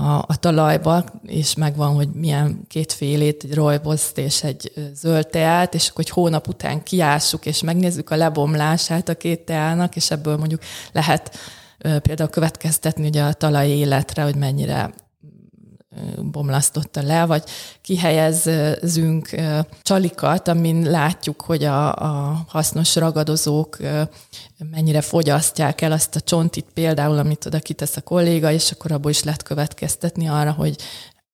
a, 0.00 0.24
a 0.26 0.36
talajba, 0.36 1.04
és 1.22 1.54
megvan, 1.54 1.94
hogy 1.94 2.08
milyen 2.12 2.64
kétfélét, 2.68 3.44
egy 3.44 3.54
rojboszt 3.54 4.18
és 4.18 4.42
egy 4.42 4.72
zöld 4.94 5.26
teát, 5.26 5.74
és 5.74 5.88
akkor 5.88 6.04
hogy 6.04 6.12
hónap 6.12 6.48
után 6.48 6.82
kiássuk, 6.82 7.46
és 7.46 7.62
megnézzük 7.62 8.10
a 8.10 8.16
lebomlását 8.16 9.08
a 9.08 9.14
két 9.14 9.40
teának, 9.40 9.96
és 9.96 10.10
ebből 10.10 10.36
mondjuk 10.36 10.60
lehet 10.92 11.36
például 11.78 12.30
következtetni 12.30 13.06
ugye 13.06 13.22
a 13.22 13.32
talaj 13.32 13.68
életre, 13.68 14.22
hogy 14.22 14.36
mennyire 14.36 14.94
bomlasztotta 16.22 17.02
le, 17.02 17.24
vagy 17.24 17.42
kihelyezzünk 17.80 19.28
csalikat, 19.82 20.48
amin 20.48 20.90
látjuk, 20.90 21.42
hogy 21.42 21.64
a, 21.64 21.94
a 21.94 22.44
hasznos 22.48 22.96
ragadozók 22.96 23.76
mennyire 24.70 25.00
fogyasztják 25.00 25.80
el 25.80 25.92
azt 25.92 26.16
a 26.16 26.20
csontit 26.20 26.66
például, 26.74 27.18
amit 27.18 27.46
oda 27.46 27.58
kitesz 27.58 27.96
a 27.96 28.00
kolléga, 28.00 28.50
és 28.50 28.70
akkor 28.70 28.92
abból 28.92 29.10
is 29.10 29.22
lehet 29.22 29.42
következtetni 29.42 30.28
arra, 30.28 30.52
hogy 30.52 30.76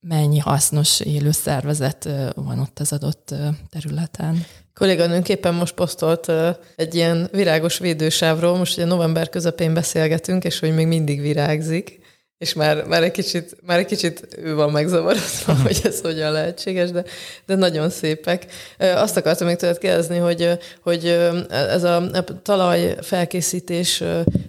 mennyi 0.00 0.38
hasznos 0.38 1.00
élő 1.00 1.30
szervezet 1.30 2.08
van 2.34 2.58
ott 2.58 2.78
az 2.78 2.92
adott 2.92 3.34
területen. 3.70 4.44
Kolléganőnk 4.74 5.28
éppen 5.28 5.54
most 5.54 5.74
posztolt 5.74 6.32
egy 6.76 6.94
ilyen 6.94 7.28
virágos 7.32 7.78
védősávról, 7.78 8.56
most 8.56 8.76
ugye 8.76 8.86
november 8.86 9.28
közepén 9.28 9.74
beszélgetünk, 9.74 10.44
és 10.44 10.58
hogy 10.58 10.74
még 10.74 10.86
mindig 10.86 11.20
virágzik, 11.20 11.99
és 12.40 12.52
már, 12.52 12.84
már, 12.86 13.02
egy 13.02 13.10
kicsit, 13.10 13.56
már 13.66 13.78
egy 13.78 13.86
kicsit 13.86 14.28
ő 14.42 14.54
van 14.54 14.70
megzavarodva, 14.70 15.54
hogy 15.62 15.80
ez 15.84 16.00
hogyan 16.00 16.32
lehetséges, 16.32 16.90
de, 16.90 17.04
de 17.46 17.54
nagyon 17.54 17.90
szépek. 17.90 18.46
Azt 18.78 19.16
akartam 19.16 19.46
még 19.46 19.56
tőled 19.56 19.78
kérdezni, 19.78 20.16
hogy, 20.16 20.58
hogy 20.82 21.06
ez 21.50 21.84
a, 21.84 21.96
a 21.96 22.24
talaj 22.42 22.96
felkészítés, 23.00 24.02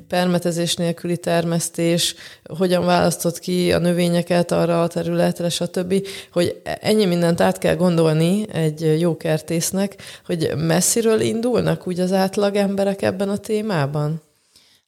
permetezés 0.07 0.75
nélküli 0.75 1.17
termesztés, 1.17 2.15
hogyan 2.57 2.85
választott 2.85 3.39
ki 3.39 3.71
a 3.71 3.79
növényeket 3.79 4.51
arra 4.51 4.83
a 4.83 4.87
területre, 4.87 5.49
stb., 5.49 6.07
hogy 6.31 6.61
ennyi 6.81 7.05
mindent 7.05 7.41
át 7.41 7.57
kell 7.57 7.75
gondolni 7.75 8.45
egy 8.53 8.99
jó 8.99 9.17
kertésznek, 9.17 9.95
hogy 10.25 10.51
messziről 10.55 11.19
indulnak 11.19 11.87
úgy 11.87 11.99
az 11.99 12.11
átlag 12.11 12.55
emberek 12.55 13.01
ebben 13.01 13.29
a 13.29 13.37
témában? 13.37 14.21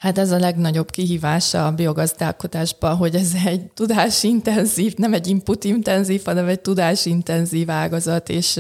Hát 0.04 0.18
ez 0.18 0.32
a 0.32 0.40
legnagyobb 0.40 0.90
kihívása 0.90 1.68
a 1.68 1.72
biogazdálkodásban, 1.72 2.96
hogy 2.96 3.16
ez 3.16 3.32
egy 3.46 3.62
tudásintenzív, 3.62 4.94
nem 4.96 5.14
egy 5.14 5.28
inputintenzív, 5.28 6.22
hanem 6.26 6.48
egy 6.48 6.60
tudásintenzív 6.60 7.70
ágazat, 7.70 8.30
és 8.30 8.60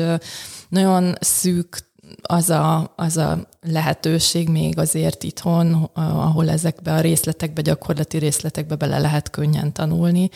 nagyon 0.69 1.15
szűk 1.19 1.77
az 2.21 2.49
a, 2.49 2.93
az 2.95 3.17
a 3.17 3.47
lehetőség 3.61 4.49
még 4.49 4.79
azért 4.79 5.23
itthon, 5.23 5.89
ahol 5.93 6.49
ezekbe 6.49 6.93
a 6.93 7.01
részletekbe, 7.01 7.61
gyakorlati 7.61 8.17
részletekbe 8.17 8.75
bele 8.75 8.99
lehet 8.99 9.29
könnyen 9.29 9.73
tanulni. 9.73 10.29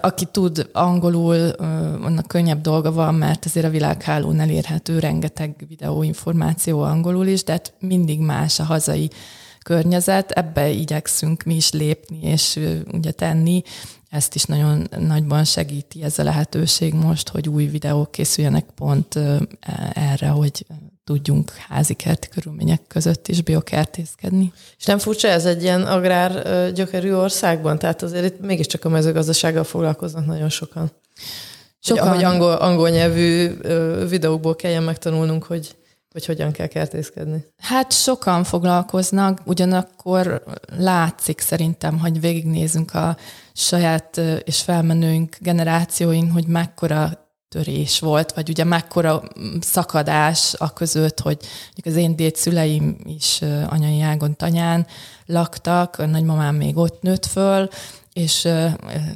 Aki 0.00 0.24
tud 0.24 0.70
angolul, 0.72 1.48
annak 2.02 2.26
könnyebb 2.26 2.60
dolga 2.60 2.92
van, 2.92 3.14
mert 3.14 3.44
azért 3.44 3.66
a 3.66 3.70
világhálón 3.70 4.40
elérhető 4.40 4.98
rengeteg 4.98 5.64
videóinformáció 5.68 6.80
angolul 6.80 7.26
is, 7.26 7.44
de 7.44 7.52
hát 7.52 7.72
mindig 7.80 8.20
más 8.20 8.60
a 8.60 8.64
hazai 8.64 9.10
környezet, 9.68 10.30
ebbe 10.30 10.68
igyekszünk 10.68 11.42
mi 11.42 11.54
is 11.54 11.70
lépni 11.70 12.18
és 12.22 12.58
ugye 12.92 13.10
tenni. 13.10 13.62
Ezt 14.10 14.34
is 14.34 14.44
nagyon 14.44 14.88
nagyban 14.98 15.44
segíti 15.44 16.02
ez 16.02 16.18
a 16.18 16.22
lehetőség 16.22 16.94
most, 16.94 17.28
hogy 17.28 17.48
új 17.48 17.66
videók 17.66 18.10
készüljenek 18.10 18.64
pont 18.74 19.16
e, 19.16 19.40
erre, 19.94 20.28
hogy 20.28 20.66
tudjunk 21.04 21.52
házi 21.68 21.94
kerti 21.94 22.28
körülmények 22.28 22.80
között 22.86 23.28
is 23.28 23.42
biokertészkedni. 23.42 24.52
És 24.78 24.84
nem 24.84 24.98
furcsa 24.98 25.28
ez 25.28 25.44
egy 25.44 25.62
ilyen 25.62 25.82
agrár 25.82 26.72
gyökerű 26.72 27.12
országban? 27.12 27.78
Tehát 27.78 28.02
azért 28.02 28.24
itt 28.24 28.40
mégiscsak 28.40 28.84
a 28.84 28.88
mezőgazdasággal 28.88 29.64
foglalkoznak 29.64 30.26
nagyon 30.26 30.48
sokan. 30.48 30.90
Sokan. 31.80 32.08
Hogy, 32.14 32.24
angol, 32.24 32.52
angol 32.52 32.88
nyelvű 32.88 33.50
videókból 34.08 34.56
kelljen 34.56 34.82
megtanulnunk, 34.82 35.44
hogy 35.44 35.76
hogy 36.18 36.36
hogyan 36.36 36.52
kell 36.52 36.66
kertészkedni? 36.66 37.44
Hát 37.56 37.92
sokan 37.92 38.44
foglalkoznak, 38.44 39.40
ugyanakkor 39.44 40.42
látszik 40.78 41.40
szerintem, 41.40 41.98
hogy 41.98 42.20
végignézünk 42.20 42.94
a 42.94 43.16
saját 43.52 44.20
és 44.44 44.60
felmenőink 44.60 45.36
generációin, 45.40 46.30
hogy 46.30 46.46
mekkora 46.46 47.26
törés 47.48 48.00
volt, 48.00 48.32
vagy 48.32 48.48
ugye 48.48 48.64
mekkora 48.64 49.22
szakadás 49.60 50.54
a 50.58 50.72
között, 50.72 51.20
hogy 51.20 51.38
az 51.84 51.96
én 51.96 52.16
dédszüleim 52.16 52.96
is 53.04 53.40
anyai 53.66 54.00
ágon 54.00 54.36
tanyán 54.36 54.86
laktak, 55.26 56.10
nagymamám 56.10 56.54
még 56.54 56.76
ott 56.76 57.02
nőtt 57.02 57.26
föl, 57.26 57.68
és 58.18 58.48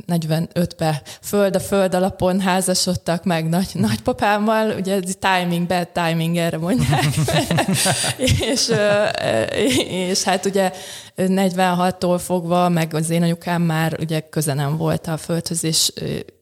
45-be 0.07 1.03
föld 1.21 1.57
a 1.57 1.61
föld 1.61 1.95
alapon 1.95 2.41
házasodtak 2.41 3.25
meg 3.25 3.49
nagy, 3.49 3.69
nagypapámmal, 3.73 4.75
ugye 4.79 4.95
ez 4.95 5.17
timing, 5.19 5.67
bad 5.67 5.89
timing, 5.89 6.37
erre 6.37 6.59
mondják. 6.59 7.05
és, 8.53 8.73
és 9.89 10.23
hát 10.23 10.47
ugye 10.47 10.73
46-tól 11.17 12.21
fogva, 12.25 12.69
meg 12.69 12.95
az 12.95 13.11
én 13.11 13.23
anyukám 13.23 13.63
már 13.63 13.97
ugye 14.01 14.21
köze 14.21 14.55
nem 14.55 14.77
volt 14.77 15.07
a 15.07 15.17
földhöz, 15.17 15.65
és, 15.65 15.93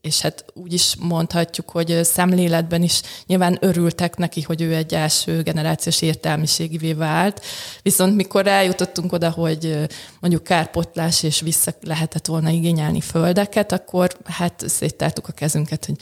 és 0.01 0.21
hát 0.21 0.45
úgy 0.55 0.73
is 0.73 0.95
mondhatjuk, 0.99 1.71
hogy 1.71 2.01
szemléletben 2.03 2.83
is 2.83 3.01
nyilván 3.27 3.59
örültek 3.61 4.17
neki, 4.17 4.41
hogy 4.43 4.63
ő 4.63 4.75
egy 4.75 4.95
első 4.95 5.43
generációs 5.43 6.03
értelmiségivé 6.03 6.93
vált. 6.93 7.45
Viszont 7.83 8.17
mikor 8.17 8.47
eljutottunk 8.47 9.13
oda, 9.13 9.31
hogy 9.31 9.87
mondjuk 10.21 10.43
kárpotlás 10.43 11.23
és 11.23 11.41
vissza 11.41 11.75
lehetett 11.81 12.27
volna 12.27 12.51
igényelni 12.51 13.01
földeket, 13.01 13.73
akkor 13.73 14.17
hát 14.25 14.63
széttártuk 14.67 15.29
a 15.29 15.33
kezünket, 15.33 15.85
hogy 15.85 15.97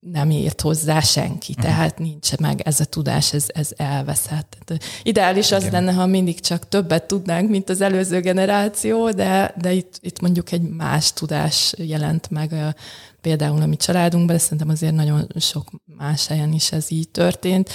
nem 0.00 0.30
ért 0.30 0.60
hozzá 0.60 1.00
senki, 1.00 1.52
uh-huh. 1.52 1.64
tehát 1.64 1.98
nincs 1.98 2.36
meg 2.36 2.60
ez 2.60 2.80
a 2.80 2.84
tudás, 2.84 3.32
ez, 3.32 3.44
ez 3.48 3.70
elveszett. 3.76 4.56
Ideális 5.02 5.52
az 5.52 5.64
Igen. 5.64 5.72
lenne, 5.72 5.98
ha 5.98 6.06
mindig 6.06 6.40
csak 6.40 6.68
többet 6.68 7.04
tudnánk, 7.04 7.50
mint 7.50 7.68
az 7.68 7.80
előző 7.80 8.20
generáció, 8.20 9.10
de, 9.10 9.54
de 9.60 9.72
itt, 9.72 9.98
itt 10.00 10.20
mondjuk 10.20 10.52
egy 10.52 10.62
más 10.62 11.12
tudás 11.12 11.74
jelent 11.76 12.30
meg 12.30 12.74
például 13.20 13.62
a 13.62 13.66
mi 13.66 13.76
családunkban, 13.76 14.36
de 14.36 14.42
szerintem 14.42 14.68
azért 14.68 14.94
nagyon 14.94 15.26
sok 15.36 15.70
más 15.96 16.26
helyen 16.26 16.52
is 16.52 16.72
ez 16.72 16.90
így 16.90 17.08
történt, 17.08 17.70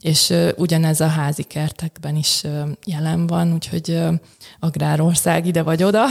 és 0.00 0.34
ugyanez 0.56 1.00
a 1.00 1.06
házi 1.06 1.42
kertekben 1.42 2.16
is 2.16 2.42
jelen 2.86 3.26
van, 3.26 3.52
úgyhogy 3.52 4.02
agrárország 4.58 5.46
ide 5.46 5.62
vagy 5.62 5.82
oda, 5.82 6.04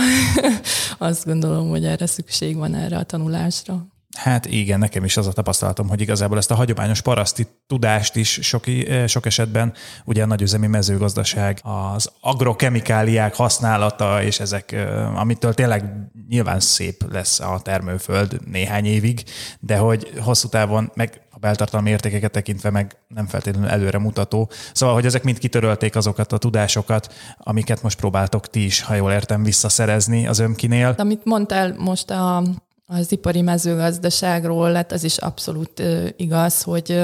azt 0.97 1.25
gondolom, 1.25 1.69
hogy 1.69 1.85
erre 1.85 2.05
szükség 2.05 2.55
van 2.55 2.75
erre 2.75 2.97
a 2.97 3.03
tanulásra. 3.03 3.87
Hát 4.23 4.45
igen, 4.45 4.79
nekem 4.79 5.03
is 5.03 5.17
az 5.17 5.27
a 5.27 5.31
tapasztalatom, 5.31 5.87
hogy 5.87 6.01
igazából 6.01 6.37
ezt 6.37 6.51
a 6.51 6.55
hagyományos 6.55 7.01
paraszti 7.01 7.47
tudást 7.67 8.15
is 8.15 8.39
sok, 8.41 8.67
eh, 8.67 9.07
sok 9.07 9.25
esetben 9.25 9.73
ugye 10.05 10.23
a 10.23 10.25
nagyüzemi 10.25 10.67
mezőgazdaság, 10.67 11.59
az 11.63 12.11
agrokemikáliák 12.21 13.35
használata, 13.35 14.23
és 14.23 14.39
ezek, 14.39 14.71
eh, 14.71 15.19
amitől 15.19 15.53
tényleg 15.53 15.83
nyilván 16.29 16.59
szép 16.59 17.11
lesz 17.11 17.39
a 17.39 17.59
termőföld 17.63 18.39
néhány 18.51 18.85
évig, 18.85 19.23
de 19.59 19.77
hogy 19.77 20.11
hosszú 20.19 20.47
távon 20.47 20.91
meg 20.93 21.21
a 21.29 21.39
beltartalmi 21.39 21.89
értékeket 21.89 22.31
tekintve 22.31 22.69
meg 22.69 22.97
nem 23.07 23.27
feltétlenül 23.27 23.69
előre 23.69 23.97
mutató. 23.97 24.49
Szóval, 24.73 24.95
hogy 24.95 25.05
ezek 25.05 25.23
mind 25.23 25.37
kitörölték 25.37 25.95
azokat 25.95 26.31
a 26.31 26.37
tudásokat, 26.37 27.13
amiket 27.37 27.81
most 27.81 27.99
próbáltok 27.99 28.47
ti 28.47 28.65
is, 28.65 28.81
ha 28.81 28.93
jól 28.93 29.11
értem, 29.11 29.43
visszaszerezni 29.43 30.27
az 30.27 30.39
ömkinél. 30.39 30.95
Amit 30.97 31.25
mondtál 31.25 31.75
most 31.77 32.09
a 32.09 32.43
az 32.91 33.11
ipari 33.11 33.41
mezőgazdaságról 33.41 34.71
lett, 34.71 34.91
az 34.91 35.03
is 35.03 35.17
abszolút 35.17 35.81
igaz, 36.15 36.61
hogy, 36.61 37.03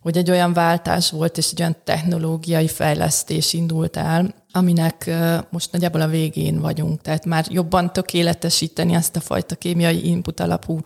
hogy 0.00 0.16
egy 0.16 0.30
olyan 0.30 0.52
váltás 0.52 1.10
volt, 1.10 1.38
és 1.38 1.50
egy 1.50 1.60
olyan 1.60 1.76
technológiai 1.84 2.68
fejlesztés 2.68 3.52
indult 3.52 3.96
el, 3.96 4.34
aminek 4.52 5.10
most 5.50 5.72
nagyjából 5.72 6.00
a 6.00 6.08
végén 6.08 6.60
vagyunk. 6.60 7.00
Tehát 7.00 7.24
már 7.24 7.46
jobban 7.48 7.92
tökéletesíteni 7.92 8.94
ezt 8.94 9.16
a 9.16 9.20
fajta 9.20 9.54
kémiai 9.54 10.06
input 10.06 10.40
alapú 10.40 10.80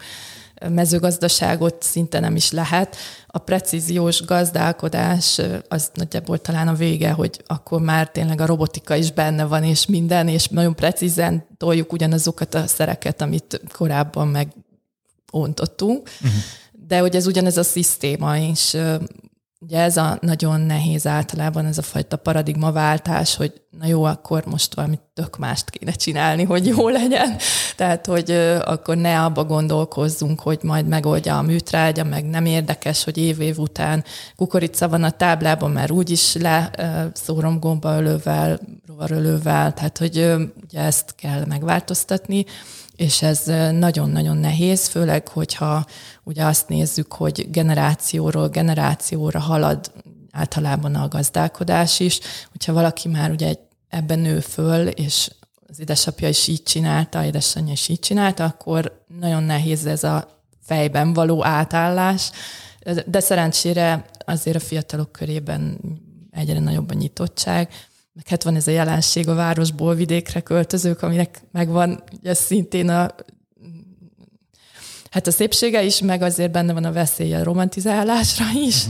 mezőgazdaságot 0.69 1.83
szinte 1.83 2.21
nem 2.21 2.37
is 2.37 2.51
lehet. 2.51 2.97
A 3.27 3.39
precíziós 3.39 4.25
gazdálkodás 4.25 5.41
az 5.69 5.91
nagyjából 5.95 6.39
talán 6.39 6.69
a 6.69 6.75
vége, 6.75 7.11
hogy 7.11 7.43
akkor 7.47 7.81
már 7.81 8.11
tényleg 8.11 8.41
a 8.41 8.47
robotika 8.47 8.95
is 8.95 9.13
benne 9.13 9.45
van, 9.45 9.65
és 9.65 9.87
minden, 9.87 10.29
és 10.29 10.49
nagyon 10.49 10.75
precízen 10.75 11.47
toljuk 11.57 11.93
ugyanazokat 11.93 12.55
a 12.55 12.67
szereket, 12.67 13.21
amit 13.21 13.61
korábban 13.73 14.29
meg 14.29 14.53
ontottunk. 15.33 16.11
Uh-huh. 16.21 16.41
De 16.87 16.99
hogy 16.99 17.17
ez 17.17 17.27
ugyanez 17.27 17.57
a 17.57 17.63
szisztéma, 17.63 18.39
és 18.39 18.77
Ugye 19.69 19.81
ez 19.81 19.97
a 19.97 20.19
nagyon 20.21 20.61
nehéz 20.61 21.07
általában, 21.07 21.67
ez 21.67 21.79
a 21.79 21.83
fajta 21.83 22.17
paradigmaváltás, 22.17 23.37
hogy 23.37 23.53
na 23.79 23.87
jó, 23.87 24.05
akkor 24.05 24.45
most 24.45 24.75
valami 24.75 24.99
tök 25.15 25.39
mást 25.39 25.71
kéne 25.71 25.93
csinálni, 25.93 26.45
hogy 26.45 26.67
jó 26.67 26.89
legyen. 26.89 27.37
Tehát, 27.77 28.07
hogy 28.07 28.31
akkor 28.65 28.97
ne 28.97 29.23
abba 29.23 29.45
gondolkozzunk, 29.45 30.41
hogy 30.41 30.59
majd 30.63 30.87
megoldja 30.87 31.39
a 31.39 31.43
műtrágya, 31.43 32.05
meg 32.05 32.25
nem 32.25 32.45
érdekes, 32.45 33.05
hogy 33.05 33.19
év-év 33.19 33.59
után 33.59 34.05
kukorica 34.37 34.89
van 34.89 35.03
a 35.03 35.11
táblában, 35.11 35.71
mert 35.71 35.91
úgyis 35.91 36.35
le 36.35 36.71
szórom 37.13 37.59
gombaölővel, 37.61 38.61
rovarölővel, 38.87 39.73
tehát, 39.73 39.99
hogy 39.99 40.17
ugye 40.65 40.81
ezt 40.81 41.15
kell 41.15 41.45
megváltoztatni 41.45 42.45
és 42.97 43.23
ez 43.23 43.43
nagyon-nagyon 43.73 44.37
nehéz, 44.37 44.87
főleg, 44.87 45.29
hogyha 45.29 45.87
ugye 46.23 46.45
azt 46.45 46.69
nézzük, 46.69 47.13
hogy 47.13 47.51
generációról 47.51 48.49
generációra 48.49 49.41
halad 49.41 49.93
általában 50.31 50.95
a 50.95 51.09
gazdálkodás 51.09 52.01
is, 52.01 52.21
hogyha 52.51 52.73
valaki 52.73 53.09
már 53.09 53.31
ugye 53.31 53.55
ebben 53.89 54.19
nő 54.19 54.41
föl, 54.41 54.87
és 54.87 55.31
az 55.69 55.81
édesapja 55.81 56.29
is 56.29 56.47
így 56.47 56.63
csinálta, 56.63 57.25
édesanyja 57.25 57.73
is 57.73 57.89
így 57.89 57.99
csinálta, 57.99 58.45
akkor 58.45 59.05
nagyon 59.19 59.43
nehéz 59.43 59.87
ez 59.87 60.05
a 60.05 60.43
fejben 60.63 61.13
való 61.13 61.45
átállás, 61.45 62.31
de 63.07 63.21
szerencsére 63.21 64.05
azért 64.19 64.57
a 64.57 64.61
fiatalok 64.61 65.13
körében 65.13 65.79
egyre 66.31 66.59
nagyobb 66.59 66.91
a 66.91 66.95
nyitottság, 66.95 67.69
meg 68.17 68.29
hát 68.29 68.43
van 68.43 68.57
ez 68.57 68.67
a 68.67 68.71
jelenség 68.71 69.29
a 69.29 69.35
városból 69.35 69.95
vidékre 69.95 70.41
költözők, 70.41 71.03
aminek 71.03 71.41
megvan 71.53 72.03
ugye 72.19 72.35
szintén 72.35 72.89
a 72.89 73.15
hát 75.11 75.27
a 75.27 75.31
szépsége 75.31 75.83
is, 75.83 76.01
meg 76.01 76.23
azért 76.23 76.51
benne 76.51 76.73
van 76.73 76.85
a 76.85 76.93
veszély 76.93 77.35
a 77.35 77.43
romantizálásra 77.43 78.45
is, 78.55 78.85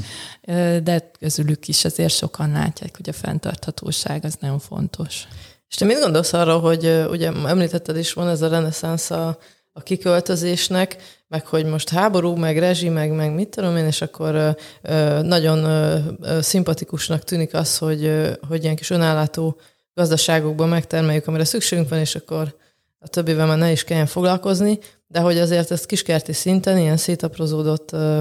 de 0.82 1.10
közülük 1.18 1.68
is 1.68 1.84
azért 1.84 2.14
sokan 2.14 2.50
látják, 2.50 2.96
hogy 2.96 3.08
a 3.08 3.12
fenntarthatóság 3.12 4.24
az 4.24 4.36
nagyon 4.40 4.58
fontos. 4.58 5.26
És 5.68 5.76
te 5.76 5.84
mit 5.84 6.00
gondolsz 6.00 6.32
arra, 6.32 6.58
hogy 6.58 7.06
ugye 7.10 7.32
említetted 7.32 7.96
is, 7.96 8.12
van 8.12 8.28
ez 8.28 8.42
a 8.42 8.48
reneszánsz 8.48 9.10
a, 9.10 9.38
a 9.76 9.82
kiköltözésnek, 9.82 10.96
meg 11.28 11.46
hogy 11.46 11.64
most 11.64 11.88
háború, 11.88 12.34
meg 12.34 12.58
rezsi, 12.58 12.88
meg, 12.88 13.12
meg 13.12 13.34
mit 13.34 13.48
tudom 13.48 13.76
én, 13.76 13.84
és 13.84 14.00
akkor 14.00 14.56
ö, 14.82 15.22
nagyon 15.22 15.64
ö, 15.64 15.98
ö, 16.20 16.40
szimpatikusnak 16.40 17.24
tűnik 17.24 17.54
az, 17.54 17.78
hogy, 17.78 18.04
ö, 18.04 18.30
hogy 18.48 18.62
ilyen 18.62 18.76
kis 18.76 18.90
önállátó 18.90 19.60
gazdaságokban 19.94 20.68
megtermeljük, 20.68 21.26
amire 21.26 21.44
szükségünk 21.44 21.88
van, 21.88 21.98
és 21.98 22.14
akkor 22.14 22.56
a 22.98 23.08
többivel 23.08 23.46
már 23.46 23.58
ne 23.58 23.70
is 23.70 23.84
kelljen 23.84 24.06
foglalkozni, 24.06 24.78
de 25.06 25.20
hogy 25.20 25.38
azért 25.38 25.70
ezt 25.70 25.86
kiskerti 25.86 26.32
szinten, 26.32 26.78
ilyen 26.78 26.96
szétaprozódott 26.96 27.92
ö, 27.92 28.20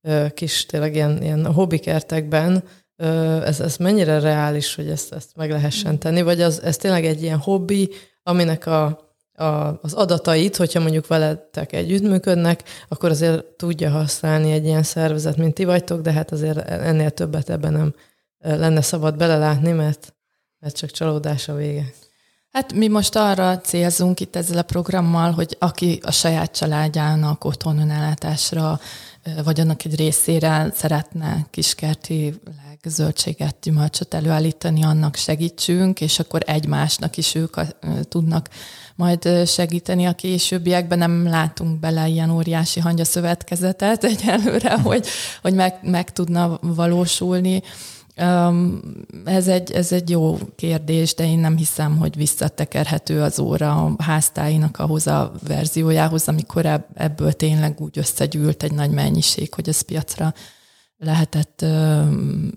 ö, 0.00 0.26
kis, 0.34 0.66
tényleg 0.66 0.94
ilyen, 0.94 1.22
ilyen 1.22 1.52
hobbikertekben, 1.52 2.64
ö, 2.96 3.06
ez, 3.42 3.60
ez 3.60 3.76
mennyire 3.76 4.20
reális, 4.20 4.74
hogy 4.74 4.88
ezt, 4.88 5.12
ezt 5.12 5.36
meg 5.36 5.50
lehessen 5.50 5.98
tenni, 5.98 6.22
vagy 6.22 6.40
az, 6.40 6.62
ez 6.62 6.76
tényleg 6.76 7.04
egy 7.04 7.22
ilyen 7.22 7.38
hobbi, 7.38 7.90
aminek 8.22 8.66
a 8.66 9.05
a, 9.36 9.78
az 9.82 9.92
adatait, 9.92 10.56
hogyha 10.56 10.80
mondjuk 10.80 11.06
veletek 11.06 11.72
együttműködnek, 11.72 12.62
akkor 12.88 13.10
azért 13.10 13.44
tudja 13.44 13.90
használni 13.90 14.52
egy 14.52 14.64
ilyen 14.64 14.82
szervezet, 14.82 15.36
mint 15.36 15.54
ti 15.54 15.64
vagytok, 15.64 16.00
de 16.00 16.12
hát 16.12 16.32
azért 16.32 16.58
ennél 16.68 17.10
többet 17.10 17.50
ebben 17.50 17.72
nem 17.72 17.94
lenne 18.38 18.80
szabad 18.80 19.16
belelátni, 19.16 19.72
mert, 19.72 20.14
mert 20.58 20.76
csak 20.76 20.90
csalódás 20.90 21.48
a 21.48 21.54
vége. 21.54 21.84
Hát 22.50 22.72
mi 22.72 22.88
most 22.88 23.16
arra 23.16 23.58
célzunk 23.58 24.20
itt 24.20 24.36
ezzel 24.36 24.58
a 24.58 24.62
programmal, 24.62 25.30
hogy 25.30 25.56
aki 25.58 26.00
a 26.02 26.10
saját 26.10 26.56
családjának 26.56 27.44
otthon 27.44 27.78
önellátásra, 27.78 28.80
vagy 29.44 29.60
annak 29.60 29.84
egy 29.84 29.96
részére 29.96 30.70
szeretne 30.74 31.46
kiskertileg 31.50 32.80
zöldséget, 32.84 33.56
gyümölcsöt 33.62 34.14
előállítani, 34.14 34.84
annak 34.84 35.14
segítsünk, 35.14 36.00
és 36.00 36.18
akkor 36.18 36.42
egymásnak 36.46 37.16
is 37.16 37.34
ők 37.34 37.56
tudnak 38.08 38.48
majd 38.96 39.46
segíteni 39.46 40.04
a 40.04 40.12
későbbiekben. 40.12 40.98
Nem 40.98 41.28
látunk 41.28 41.80
bele 41.80 42.08
ilyen 42.08 42.30
óriási 42.30 42.80
hangya 42.80 43.04
szövetkezetet 43.04 44.04
egyelőre, 44.04 44.80
hogy, 44.80 45.06
hogy 45.42 45.54
meg, 45.54 45.78
meg 45.82 46.12
tudna 46.12 46.58
valósulni. 46.62 47.62
Ez 49.24 49.48
egy, 49.48 49.72
ez 49.72 49.92
egy 49.92 50.10
jó 50.10 50.38
kérdés, 50.56 51.14
de 51.14 51.26
én 51.26 51.38
nem 51.38 51.56
hiszem, 51.56 51.96
hogy 51.96 52.16
visszatekerhető 52.16 53.22
az 53.22 53.38
óra 53.38 53.84
a 53.84 54.02
háztáinak 54.02 54.78
ahhoz 54.78 55.06
a 55.06 55.32
verziójához, 55.46 56.28
amikor 56.28 56.84
ebből 56.94 57.32
tényleg 57.32 57.80
úgy 57.80 57.98
összegyűlt 57.98 58.62
egy 58.62 58.72
nagy 58.72 58.90
mennyiség, 58.90 59.54
hogy 59.54 59.68
ez 59.68 59.80
piacra 59.80 60.34
lehetett 60.98 61.64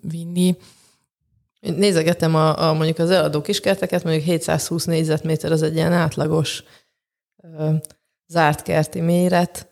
vinni. 0.01 0.55
Nézegetem 1.59 2.35
a, 2.35 2.67
a 2.67 2.73
mondjuk 2.73 2.97
az 2.97 3.11
eladó 3.11 3.41
kiskerteket, 3.41 4.03
mondjuk 4.03 4.25
720 4.25 4.85
négyzetméter 4.85 5.51
az 5.51 5.61
egy 5.61 5.75
ilyen 5.75 5.93
átlagos 5.93 6.63
ö, 7.43 7.73
zárt 8.27 8.61
kerti 8.61 9.01
méret, 9.01 9.67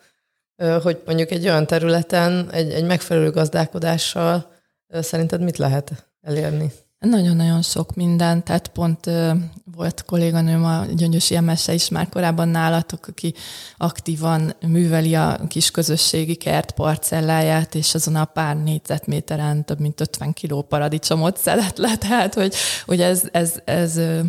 ö, 0.56 0.80
hogy 0.82 1.02
mondjuk 1.06 1.32
egy 1.32 1.48
olyan 1.48 1.66
területen 1.68 2.52
egy, 2.52 2.72
egy 2.72 2.86
megfelelő 2.86 3.32
gazdálkodással 3.32 4.52
ö, 4.88 5.02
szerinted 5.02 5.42
mit 5.42 5.58
lehet 5.58 6.10
elérni? 6.22 6.72
Nagyon-nagyon 7.00 7.62
sok 7.62 7.96
minden, 7.96 8.44
tehát 8.44 8.68
pont 8.68 9.06
uh, 9.06 9.32
volt 9.76 10.06
kolléganőm 10.06 10.66
a 10.66 10.86
Gyöngyösi 10.86 11.40
ms 11.40 11.68
is 11.68 11.90
már 11.90 12.10
korábban 12.10 12.48
nálatok, 12.48 13.08
aki 13.08 13.34
aktívan 13.78 14.56
műveli 14.68 15.16
a 15.16 15.40
kis 15.48 15.72
közösségi 15.72 16.36
kert 16.36 16.72
parcelláját, 16.72 17.76
és 17.76 17.94
azon 17.94 18.16
a 18.16 18.26
pár 18.26 18.58
négyzetméteren 18.58 19.66
több 19.66 19.80
mint 19.80 20.02
50 20.02 20.34
kiló 20.34 20.62
paradicsomot 20.62 21.38
szedett 21.38 21.78
le, 21.78 21.98
tehát 22.08 22.34
hogy, 22.34 22.54
hogy 22.86 23.02
ez, 23.02 23.24
ez, 23.32 23.62
ez, 23.66 23.98
ez, 23.98 24.26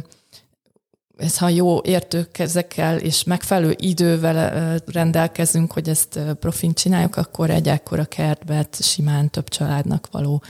ez 1.17 1.39
ha 1.39 1.49
jó 1.49 1.81
értőkezekkel 1.83 2.99
és 2.99 3.25
megfelelő 3.25 3.75
idővel 3.79 4.81
rendelkezünk, 4.87 5.73
hogy 5.73 5.89
ezt 5.89 6.21
profin 6.41 6.75
csináljuk, 6.75 7.17
akkor 7.17 7.51
egy 7.51 7.69
ekkora 7.69 8.05
kertbe 8.05 8.69
simán 8.81 9.31
több 9.31 9.49
családnak 9.49 10.09
való 10.11 10.43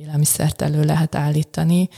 élelmiszert 0.00 0.62
elő 0.62 0.84
lehet 0.84 1.14
állítani. 1.14 1.88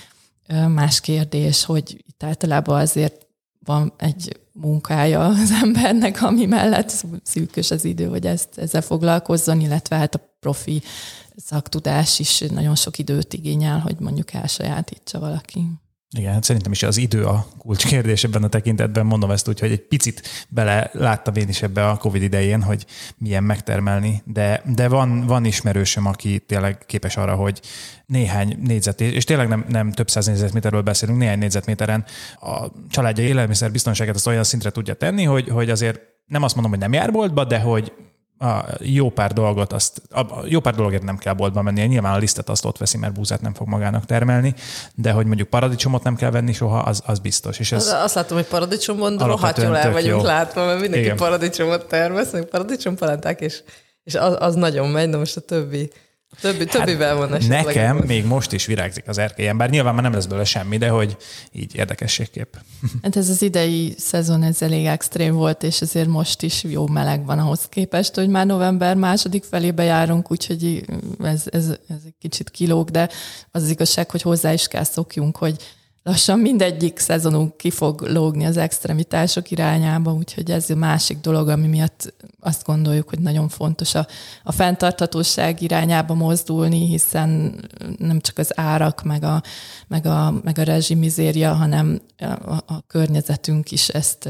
Más 0.69 1.01
kérdés, 1.01 1.65
hogy 1.65 2.05
itt 2.07 2.23
általában 2.23 2.81
azért 2.81 3.27
van 3.65 3.93
egy 3.97 4.41
munkája 4.53 5.27
az 5.27 5.51
embernek, 5.62 6.23
ami 6.23 6.47
mellett 6.47 7.05
szűkös 7.23 7.71
az 7.71 7.85
idő, 7.85 8.07
hogy 8.07 8.27
ezt, 8.27 8.59
ezzel 8.59 8.83
foglalkozzon, 8.83 9.61
illetve 9.61 9.97
hát 9.97 10.15
a 10.15 10.37
profi 10.41 10.83
szaktudás 11.37 12.19
is 12.19 12.41
nagyon 12.41 12.75
sok 12.75 12.99
időt 12.99 13.33
igényel, 13.33 13.79
hogy 13.79 13.97
mondjuk 13.99 14.33
elsajátítsa 14.33 15.19
valaki. 15.19 15.61
Igen, 16.18 16.33
hát 16.33 16.44
szerintem 16.44 16.72
is 16.72 16.83
az 16.83 16.96
idő 16.96 17.25
a 17.25 17.46
kulcskérdés 17.59 18.25
ebben 18.25 18.42
a 18.42 18.48
tekintetben, 18.48 19.07
mondom 19.07 19.31
ezt 19.31 19.48
úgy, 19.48 19.61
hogy 19.61 19.70
egy 19.70 19.81
picit 19.81 20.46
bele 20.48 20.90
láttam 20.92 21.35
én 21.35 21.48
is 21.48 21.62
ebbe 21.62 21.88
a 21.88 21.96
Covid 21.96 22.22
idején, 22.22 22.62
hogy 22.62 22.87
milyen 23.18 23.44
megtermelni, 23.44 24.22
de, 24.25 24.62
de 24.75 24.88
van, 24.88 25.27
van 25.27 25.44
ismerősöm, 25.44 26.07
aki 26.07 26.38
tényleg 26.38 26.79
képes 26.87 27.16
arra, 27.16 27.35
hogy 27.35 27.61
néhány 28.07 28.59
négyzet, 28.62 29.01
és 29.01 29.25
tényleg 29.25 29.48
nem, 29.48 29.64
nem 29.68 29.92
több 29.92 30.11
száz 30.11 30.27
négyzetméterről 30.27 30.83
beszélünk, 30.83 31.18
néhány 31.18 31.38
négyzetméteren 31.38 32.05
a 32.40 32.66
családja 32.90 33.25
élelmiszer 33.25 33.70
biztonságát 33.70 34.14
azt 34.14 34.27
olyan 34.27 34.44
szintre 34.44 34.70
tudja 34.70 34.94
tenni, 34.94 35.25
hogy, 35.25 35.48
hogy 35.48 35.70
azért 35.70 36.01
nem 36.27 36.42
azt 36.42 36.55
mondom, 36.55 36.72
hogy 36.72 36.81
nem 36.81 36.92
jár 36.92 37.12
boltba, 37.12 37.44
de 37.44 37.59
hogy 37.59 37.92
a 38.43 38.65
jó 38.81 39.11
pár 39.11 39.33
dolgot, 39.33 39.73
azt, 39.73 40.03
a 40.11 40.25
jó 40.45 40.61
pár 40.61 40.75
dologért 40.75 41.03
nem 41.03 41.17
kell 41.17 41.35
boltba 41.35 41.63
mennie. 41.63 41.87
Nyilván 41.87 42.15
a 42.15 42.19
lisztet 42.19 42.49
azt 42.49 42.65
ott 42.65 42.79
veszi, 42.79 42.99
mert 42.99 43.13
búzát 43.13 43.41
nem 43.41 43.55
fog 43.55 43.69
magának 43.69 44.05
termelni, 44.05 44.55
de 44.95 45.13
hogy 45.13 45.27
mondjuk 45.27 45.49
paradicsomot 45.49 46.03
nem 46.03 46.17
kell 46.17 46.31
venni 46.31 46.53
soha, 46.53 46.79
az, 46.79 47.03
az 47.07 47.19
biztos. 47.19 47.59
És 47.59 47.73
ez 47.73 47.87
azt 47.87 48.15
látom, 48.15 48.37
hogy 48.37 48.47
paradicsomon 48.47 49.19
rohadt 49.19 49.63
jól 49.63 49.77
el 49.77 49.93
vagyunk 49.93 50.21
jó. 50.21 50.27
látva, 50.27 50.65
mert 50.65 50.81
mindenki 50.81 51.05
Igen. 51.05 51.17
paradicsomot 51.17 51.89
termesz, 51.89 52.33
meg 52.33 52.45
paradicsompalenták, 52.45 53.41
és, 53.41 53.63
és 54.05 54.15
az, 54.15 54.37
az 54.39 54.55
nagyon 54.55 54.89
megy, 54.89 55.11
de 55.11 55.17
most 55.17 55.37
a 55.37 55.41
többi 55.41 55.93
többi, 56.40 56.64
többivel 56.64 57.09
hát 57.09 57.18
van 57.18 57.35
esetleg. 57.35 57.64
Nekem 57.64 57.97
még 57.97 58.25
most 58.25 58.53
is 58.53 58.66
virágzik 58.66 59.09
az 59.09 59.18
erkélyen, 59.18 59.57
bár 59.57 59.71
nyilván 59.71 59.95
már 59.95 60.03
nem 60.03 60.12
lesz 60.12 60.27
belőle 60.27 60.45
semmi, 60.45 60.77
de 60.79 60.88
hogy 60.88 61.16
így 61.53 61.75
érdekességképp. 61.75 62.55
Hát 63.03 63.16
ez 63.16 63.29
az 63.29 63.42
idei 63.42 63.95
szezon 63.99 64.42
ez 64.42 64.62
elég 64.62 64.87
extrém 64.87 65.35
volt, 65.35 65.62
és 65.62 65.81
ezért 65.81 66.09
most 66.09 66.42
is 66.42 66.62
jó 66.62 66.87
meleg 66.87 67.25
van 67.25 67.38
ahhoz 67.38 67.66
képest, 67.68 68.14
hogy 68.14 68.29
már 68.29 68.47
november 68.47 68.97
második 68.97 69.45
felébe 69.45 69.83
járunk, 69.83 70.31
úgyhogy 70.31 70.85
ez, 71.23 71.42
ez, 71.51 71.68
ez 71.88 72.01
egy 72.05 72.14
kicsit 72.21 72.51
kilóg, 72.51 72.90
de 72.90 73.09
az, 73.51 73.62
az 73.62 73.71
igazság, 73.71 74.11
hogy 74.11 74.23
hozzá 74.23 74.53
is 74.53 74.68
kell 74.68 74.85
szokjunk, 74.85 75.37
hogy 75.37 75.57
lassan 76.03 76.38
mindegyik 76.38 76.99
szezonunk 76.99 77.57
ki 77.57 77.71
fog 77.71 78.01
lógni 78.01 78.45
az 78.45 78.57
extremitások 78.57 79.51
irányába, 79.51 80.12
úgyhogy 80.12 80.51
ez 80.51 80.71
a 80.71 80.75
másik 80.75 81.21
dolog, 81.21 81.49
ami 81.49 81.67
miatt 81.67 82.15
azt 82.41 82.65
gondoljuk, 82.65 83.09
hogy 83.09 83.19
nagyon 83.19 83.49
fontos 83.49 83.95
a, 83.95 84.07
a 84.43 84.53
fenntarthatóság 84.53 85.62
irányába 85.62 86.15
mozdulni, 86.15 86.87
hiszen 86.87 87.61
nem 87.99 88.21
csak 88.21 88.38
az 88.38 88.59
árak, 88.59 89.03
meg 89.03 89.25
a, 89.25 89.43
meg 89.88 90.07
a, 90.07 90.35
meg 90.43 90.59
a 90.59 90.62
rezsimizéria, 90.62 91.53
hanem 91.53 92.01
a, 92.19 92.53
a 92.53 92.83
környezetünk 92.87 93.71
is 93.71 93.88
ezt 93.88 94.29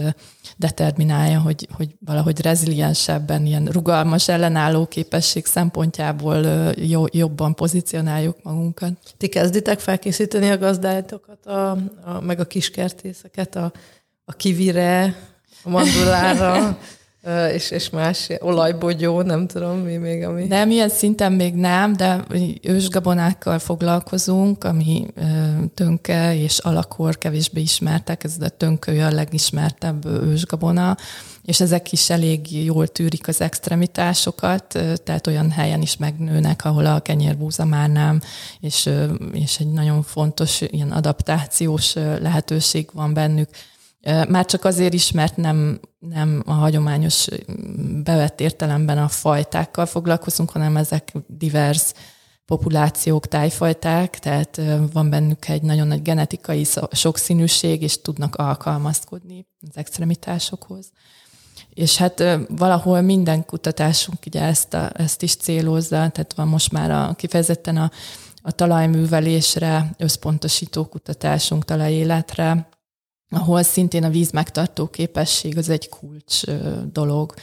determinálja, 0.57 1.41
hogy, 1.41 1.69
hogy 1.73 1.95
valahogy 2.05 2.41
reziliensebben, 2.41 3.47
ilyen 3.47 3.65
rugalmas 3.65 4.29
ellenálló 4.29 4.87
képesség 4.87 5.47
szempontjából 5.47 6.47
jobban 7.11 7.55
pozícionáljuk 7.55 8.37
magunkat. 8.43 8.93
Ti 9.17 9.29
kezditek 9.29 9.79
felkészíteni 9.79 10.51
a 10.51 10.59
gazdáitokat, 10.59 11.47
a, 11.47 11.62
a, 11.71 12.21
meg 12.21 12.41
a 12.41 12.45
kiskertészeket 12.45 13.57
a, 13.57 13.73
a 14.25 14.33
kivire, 14.33 15.17
a 15.63 15.69
mandulára, 15.69 16.79
és, 17.53 17.71
és 17.71 17.91
más 17.91 18.29
olajbogyó, 18.39 19.23
nem 19.23 19.47
tudom 19.47 19.79
mi 19.79 19.97
még, 19.97 20.25
ami... 20.25 20.47
De 20.47 20.65
milyen 20.65 20.89
szinten 20.89 21.33
még 21.33 21.55
nem, 21.55 21.93
de 21.93 22.25
ősgabonákkal 22.63 23.59
foglalkozunk, 23.59 24.65
ami 24.65 25.07
tönke 25.75 26.37
és 26.37 26.59
alakor 26.59 27.19
kevésbé 27.19 27.61
ismertek, 27.61 28.25
ez 28.25 28.37
a 28.41 28.49
tönke 28.49 29.07
a 29.07 29.11
legismertebb 29.11 30.07
ősgabona, 30.07 30.97
és 31.45 31.61
ezek 31.61 31.93
is 31.93 32.11
elég 32.11 32.65
jól 32.65 32.87
tűrik 32.87 33.29
az 33.29 33.41
extremitásokat, 33.41 34.79
tehát 35.05 35.27
olyan 35.27 35.51
helyen 35.51 35.83
is 35.83 35.97
megnőnek, 35.97 36.65
ahol 36.65 36.87
a 36.87 37.01
kenyérbúza 37.01 37.65
már 37.65 37.91
nem, 37.91 38.21
és, 38.61 38.91
és 39.33 39.59
egy 39.59 39.73
nagyon 39.73 40.03
fontos 40.03 40.61
ilyen 40.61 40.91
adaptációs 40.91 41.95
lehetőség 41.95 42.89
van 42.93 43.15
bennük. 43.15 43.49
Már 44.29 44.45
csak 44.45 44.65
azért 44.65 44.95
is, 44.95 45.11
mert 45.11 45.37
nem, 45.37 45.81
nem 45.99 46.43
a 46.47 46.53
hagyományos 46.53 47.27
bevett 48.05 48.41
értelemben 48.41 48.99
a 48.99 49.09
fajtákkal 49.09 49.87
foglalkozunk, 49.87 50.51
hanem 50.51 50.77
ezek 50.77 51.13
divers 51.27 51.93
populációk, 52.45 53.27
tájfajták, 53.27 54.19
tehát 54.19 54.61
van 54.93 55.11
bennük 55.11 55.49
egy 55.49 55.63
nagyon 55.63 55.87
nagy 55.87 56.03
genetikai 56.03 56.67
sokszínűség, 56.91 57.83
és 57.83 58.01
tudnak 58.01 58.35
alkalmazkodni 58.35 59.47
az 59.61 59.77
extremitásokhoz. 59.77 60.91
És 61.75 61.97
hát 61.97 62.25
valahol 62.49 63.01
minden 63.01 63.45
kutatásunk 63.45 64.19
ugye 64.27 64.43
ezt, 64.43 64.75
a, 64.75 64.91
ezt 64.95 65.23
is 65.23 65.37
célozza, 65.37 65.89
tehát 65.89 66.33
van 66.37 66.49
most 66.49 66.73
már 66.73 66.91
a, 66.91 67.15
kifejezetten 67.15 67.77
a, 67.77 67.91
a 68.43 68.51
talajművelésre 68.51 69.91
összpontosító 69.99 70.85
kutatásunk, 70.85 71.65
talajéletre, 71.65 72.69
ahol 73.33 73.63
szintén 73.63 74.05
a 74.05 74.11
víz 74.11 74.31
megtartó 74.31 74.87
képesség 74.87 75.59
az 75.59 75.69
egy 75.69 75.89
kulcs 75.89 76.43
dolog. 76.93 77.35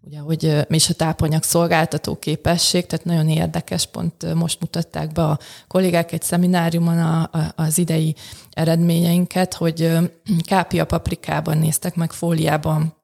Ugye, 0.00 0.18
hogy 0.18 0.66
és 0.68 0.88
a 0.88 0.94
tápanyag 0.94 1.42
szolgáltató 1.42 2.16
képesség, 2.16 2.86
tehát 2.86 3.04
nagyon 3.04 3.28
érdekes, 3.28 3.86
pont 3.86 4.34
most 4.34 4.60
mutatták 4.60 5.12
be 5.12 5.22
a 5.24 5.38
kollégák 5.68 6.12
egy 6.12 6.22
szemináriumon 6.22 6.98
a, 6.98 7.22
a, 7.22 7.52
az 7.56 7.78
idei 7.78 8.14
eredményeinket, 8.50 9.54
hogy 9.54 9.90
kápia 10.44 10.84
paprikában 10.84 11.58
néztek 11.58 11.94
meg 11.94 12.12
fóliában 12.12 12.94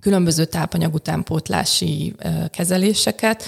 különböző 0.00 0.44
tápanyag 0.44 0.94
utánpótlási 0.94 2.14
kezeléseket, 2.50 3.42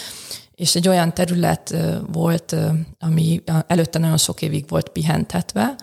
és 0.54 0.74
egy 0.74 0.88
olyan 0.88 1.14
terület 1.14 1.74
volt, 2.12 2.56
ami 2.98 3.42
előtte 3.66 3.98
nagyon 3.98 4.16
sok 4.16 4.42
évig 4.42 4.68
volt 4.68 4.88
pihentetve, 4.88 5.74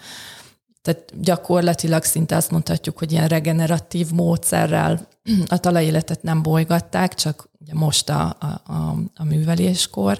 tehát 0.82 1.14
gyakorlatilag 1.22 2.04
szinte 2.04 2.36
azt 2.36 2.52
mondhatjuk, 2.52 2.98
hogy 2.98 3.12
ilyen 3.12 3.28
regeneratív 3.28 4.12
módszerrel 4.12 5.08
a 5.48 5.58
talajéletet 5.58 6.24
nem 6.24 6.42
bolygatták, 6.42 7.14
csak 7.14 7.50
ugye 7.60 7.74
most 7.74 8.10
a, 8.10 8.36
a, 8.40 8.72
a, 8.74 8.96
a 9.16 9.24
műveléskor, 9.24 10.20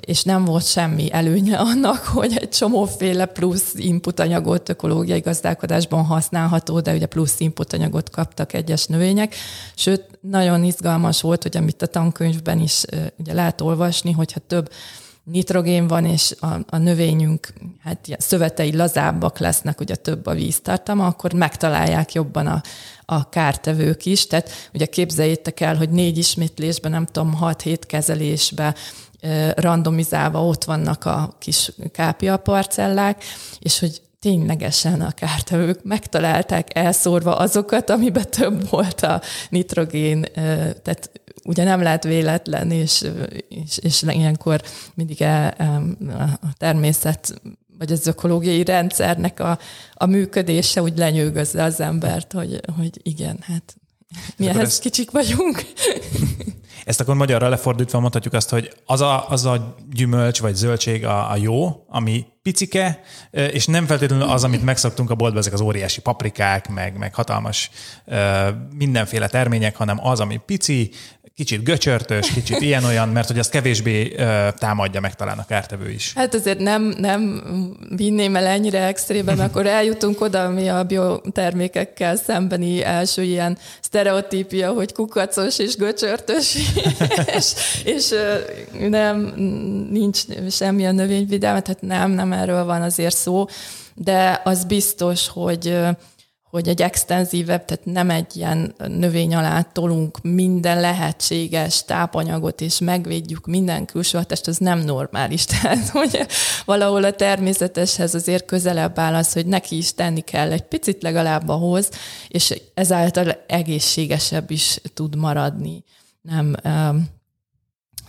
és 0.00 0.22
nem 0.22 0.44
volt 0.44 0.66
semmi 0.66 1.12
előnye 1.12 1.56
annak, 1.56 2.04
hogy 2.16 2.36
egy 2.36 2.48
csomóféle 2.48 3.26
plusz 3.26 3.74
input 3.74 4.20
anyagot 4.20 4.68
ökológiai 4.68 5.20
gazdálkodásban 5.20 6.04
használható, 6.04 6.80
de 6.80 6.94
ugye 6.94 7.06
plusz 7.06 7.40
input 7.40 7.72
anyagot 7.72 8.10
kaptak 8.10 8.52
egyes 8.52 8.86
növények. 8.86 9.34
Sőt, 9.74 10.18
nagyon 10.20 10.64
izgalmas 10.64 11.20
volt, 11.20 11.42
hogy 11.42 11.56
amit 11.56 11.82
a 11.82 11.86
tankönyvben 11.86 12.60
is 12.60 12.84
ugye 13.16 13.32
lehet 13.32 13.60
olvasni, 13.60 14.12
hogyha 14.12 14.40
több 14.40 14.70
nitrogén 15.24 15.86
van, 15.86 16.04
és 16.04 16.34
a, 16.40 16.46
a 16.68 16.76
növényünk 16.76 17.52
hát 17.82 18.06
ilyen 18.06 18.20
szövetei 18.20 18.76
lazábbak 18.76 19.38
lesznek, 19.38 19.80
ugye 19.80 19.94
több 19.94 20.26
a 20.26 20.34
víztartama, 20.34 21.06
akkor 21.06 21.32
megtalálják 21.32 22.12
jobban 22.12 22.46
a, 22.46 22.62
a 23.04 23.28
kártevők 23.28 24.06
is. 24.06 24.26
Tehát 24.26 24.50
ugye 24.72 24.86
képzeljétek 24.86 25.60
el, 25.60 25.76
hogy 25.76 25.90
négy 25.90 26.18
ismétlésben, 26.18 26.90
nem 26.90 27.06
tudom, 27.06 27.34
hat-hét 27.34 27.86
kezelésben 27.86 28.74
randomizálva 29.54 30.46
ott 30.46 30.64
vannak 30.64 31.04
a 31.04 31.36
kis 31.38 31.72
kápia 31.92 32.36
parcellák, 32.36 33.24
és 33.58 33.78
hogy 33.78 34.02
ténylegesen 34.20 35.00
a 35.00 35.10
kártevők 35.10 35.82
megtalálták 35.82 36.76
elszórva 36.76 37.36
azokat, 37.36 37.90
amiben 37.90 38.30
több 38.30 38.70
volt 38.70 39.00
a 39.00 39.20
nitrogén, 39.48 40.26
tehát 40.82 41.10
ugye 41.44 41.64
nem 41.64 41.82
lehet 41.82 42.04
véletlen, 42.04 42.70
és, 42.70 43.04
és, 43.48 43.78
és 43.78 44.02
ilyenkor 44.02 44.62
mindig 44.94 45.22
a, 45.22 45.46
a 46.40 46.52
természet 46.56 47.40
vagy 47.78 47.92
az 47.92 48.06
ökológiai 48.06 48.64
rendszernek 48.64 49.40
a, 49.40 49.58
a 49.94 50.06
működése 50.06 50.82
úgy 50.82 50.98
lenyűgözze 50.98 51.62
az 51.62 51.80
embert, 51.80 52.32
hogy, 52.32 52.60
hogy 52.76 53.00
igen, 53.02 53.38
hát 53.42 53.76
mi 54.36 54.48
ehhez 54.48 54.66
ezt, 54.66 54.80
kicsik 54.80 55.10
vagyunk. 55.10 55.62
Ezt 56.84 57.00
akkor 57.00 57.14
magyarra 57.14 57.48
lefordítva 57.48 58.00
mondhatjuk 58.00 58.34
azt, 58.34 58.50
hogy 58.50 58.72
az 58.86 59.00
a, 59.00 59.28
az 59.28 59.44
a 59.44 59.74
gyümölcs 59.92 60.40
vagy 60.40 60.54
zöldség 60.54 61.04
a, 61.04 61.30
a 61.30 61.36
jó, 61.36 61.84
ami 61.88 62.26
picike, 62.42 63.00
és 63.30 63.66
nem 63.66 63.86
feltétlenül 63.86 64.28
az, 64.28 64.44
amit 64.44 64.64
megszoktunk 64.64 65.10
a 65.10 65.14
boltban, 65.14 65.40
ezek 65.40 65.52
az 65.52 65.60
óriási 65.60 66.00
paprikák, 66.00 66.68
meg, 66.68 66.98
meg 66.98 67.14
hatalmas 67.14 67.70
mindenféle 68.76 69.28
termények, 69.28 69.76
hanem 69.76 70.06
az, 70.06 70.20
ami 70.20 70.40
pici, 70.46 70.90
kicsit 71.36 71.64
göcsörtös, 71.64 72.32
kicsit 72.32 72.60
ilyen-olyan, 72.60 73.08
mert 73.08 73.26
hogy 73.26 73.38
azt 73.38 73.50
kevésbé 73.50 74.14
ö, 74.16 74.48
támadja 74.58 75.00
meg 75.00 75.14
talán 75.14 75.38
a 75.38 75.44
kártevő 75.44 75.90
is. 75.90 76.12
Hát 76.14 76.34
azért 76.34 76.58
nem, 76.58 76.82
nem 76.98 77.42
vinném 77.96 78.36
el 78.36 78.46
ennyire 78.46 78.86
extrébe, 78.86 79.34
mert 79.34 79.50
akkor 79.50 79.66
eljutunk 79.66 80.20
oda, 80.20 80.44
ami 80.44 80.68
a 80.68 80.82
biotermékekkel 80.82 82.16
szembeni 82.16 82.82
első 82.82 83.22
ilyen 83.22 83.58
sztereotípia, 83.80 84.72
hogy 84.72 84.92
kukacos 84.92 85.58
és 85.58 85.76
göcsörtös, 85.76 86.56
és, 87.36 87.52
és 87.84 88.08
nem, 88.88 89.32
nincs 89.90 90.20
semmilyen 90.50 90.94
növényvidelme, 90.94 91.60
tehát 91.60 91.82
nem, 91.82 92.10
nem 92.10 92.32
erről 92.32 92.64
van 92.64 92.82
azért 92.82 93.16
szó, 93.16 93.46
de 93.94 94.40
az 94.44 94.64
biztos, 94.64 95.28
hogy 95.28 95.78
hogy 96.54 96.68
egy 96.68 96.82
extenzívebb, 96.82 97.64
tehát 97.64 97.84
nem 97.84 98.10
egy 98.10 98.36
ilyen 98.36 98.74
növény 98.86 99.34
alá 99.34 99.62
tolunk 99.62 100.22
minden 100.22 100.80
lehetséges 100.80 101.84
tápanyagot, 101.84 102.60
és 102.60 102.78
megvédjük 102.78 103.46
minden 103.46 103.84
külső 103.84 104.18
hatást, 104.18 104.46
az 104.46 104.56
nem 104.56 104.78
normális. 104.78 105.44
Tehát, 105.62 105.88
hogy 105.88 106.26
valahol 106.64 107.04
a 107.04 107.12
természeteshez 107.12 108.14
azért 108.14 108.44
közelebb 108.44 108.98
áll 108.98 109.14
az, 109.14 109.32
hogy 109.32 109.46
neki 109.46 109.76
is 109.76 109.94
tenni 109.94 110.20
kell 110.20 110.52
egy 110.52 110.62
picit 110.62 111.02
legalább 111.02 111.48
ahhoz, 111.48 111.90
és 112.28 112.60
ezáltal 112.74 113.44
egészségesebb 113.46 114.50
is 114.50 114.80
tud 114.94 115.16
maradni. 115.16 115.84
Nem 116.22 116.54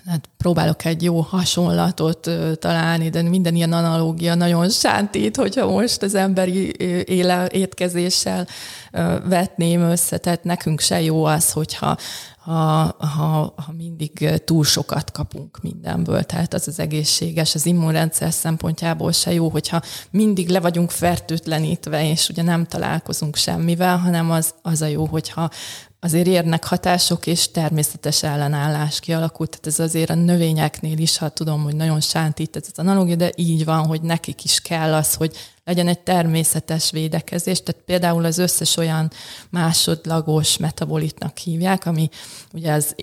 hát 0.05 0.29
próbálok 0.37 0.85
egy 0.85 1.03
jó 1.03 1.19
hasonlatot 1.19 2.29
találni, 2.59 3.09
de 3.09 3.21
minden 3.21 3.55
ilyen 3.55 3.73
analógia 3.73 4.35
nagyon 4.35 4.69
sántít, 4.69 5.35
hogyha 5.35 5.71
most 5.71 6.01
az 6.01 6.15
emberi 6.15 6.75
éle, 7.09 7.47
étkezéssel 7.51 8.47
vetném 9.23 9.81
össze, 9.81 10.17
tehát 10.17 10.43
nekünk 10.43 10.79
se 10.79 11.01
jó 11.01 11.23
az, 11.23 11.51
hogyha 11.51 11.97
ha, 12.45 12.95
ha, 12.97 13.53
ha 13.55 13.73
mindig 13.77 14.41
túl 14.45 14.63
sokat 14.63 15.11
kapunk 15.11 15.59
mindenből. 15.61 16.23
Tehát 16.23 16.53
az 16.53 16.67
az 16.67 16.79
egészséges, 16.79 17.55
az 17.55 17.65
immunrendszer 17.65 18.33
szempontjából 18.33 19.11
se 19.11 19.33
jó, 19.33 19.49
hogyha 19.49 19.81
mindig 20.11 20.49
le 20.49 20.59
vagyunk 20.59 20.91
fertőtlenítve, 20.91 22.09
és 22.09 22.29
ugye 22.29 22.41
nem 22.41 22.65
találkozunk 22.65 23.35
semmivel, 23.35 23.97
hanem 23.97 24.31
az, 24.31 24.53
az 24.61 24.81
a 24.81 24.85
jó, 24.85 25.05
hogyha 25.05 25.49
azért 26.05 26.27
érnek 26.27 26.65
hatások, 26.65 27.27
és 27.27 27.51
természetes 27.51 28.23
ellenállás 28.23 28.99
kialakult. 28.99 29.49
Tehát 29.49 29.67
ez 29.67 29.79
azért 29.79 30.09
a 30.09 30.15
növényeknél 30.15 30.97
is, 30.97 31.17
ha 31.17 31.29
tudom, 31.29 31.63
hogy 31.63 31.75
nagyon 31.75 32.01
sántít 32.01 32.55
ez 32.55 32.63
az 32.71 32.79
analógia, 32.79 33.15
de 33.15 33.31
így 33.35 33.65
van, 33.65 33.85
hogy 33.85 34.01
nekik 34.01 34.43
is 34.43 34.59
kell 34.59 34.93
az, 34.93 35.13
hogy 35.13 35.35
legyen 35.65 35.87
egy 35.87 35.99
természetes 35.99 36.91
védekezés. 36.91 37.63
Tehát 37.63 37.81
például 37.85 38.25
az 38.25 38.37
összes 38.37 38.77
olyan 38.77 39.11
másodlagos 39.49 40.57
metabolitnak 40.57 41.37
hívják, 41.37 41.85
ami 41.85 42.09
ugye 42.53 42.71
az 42.71 42.95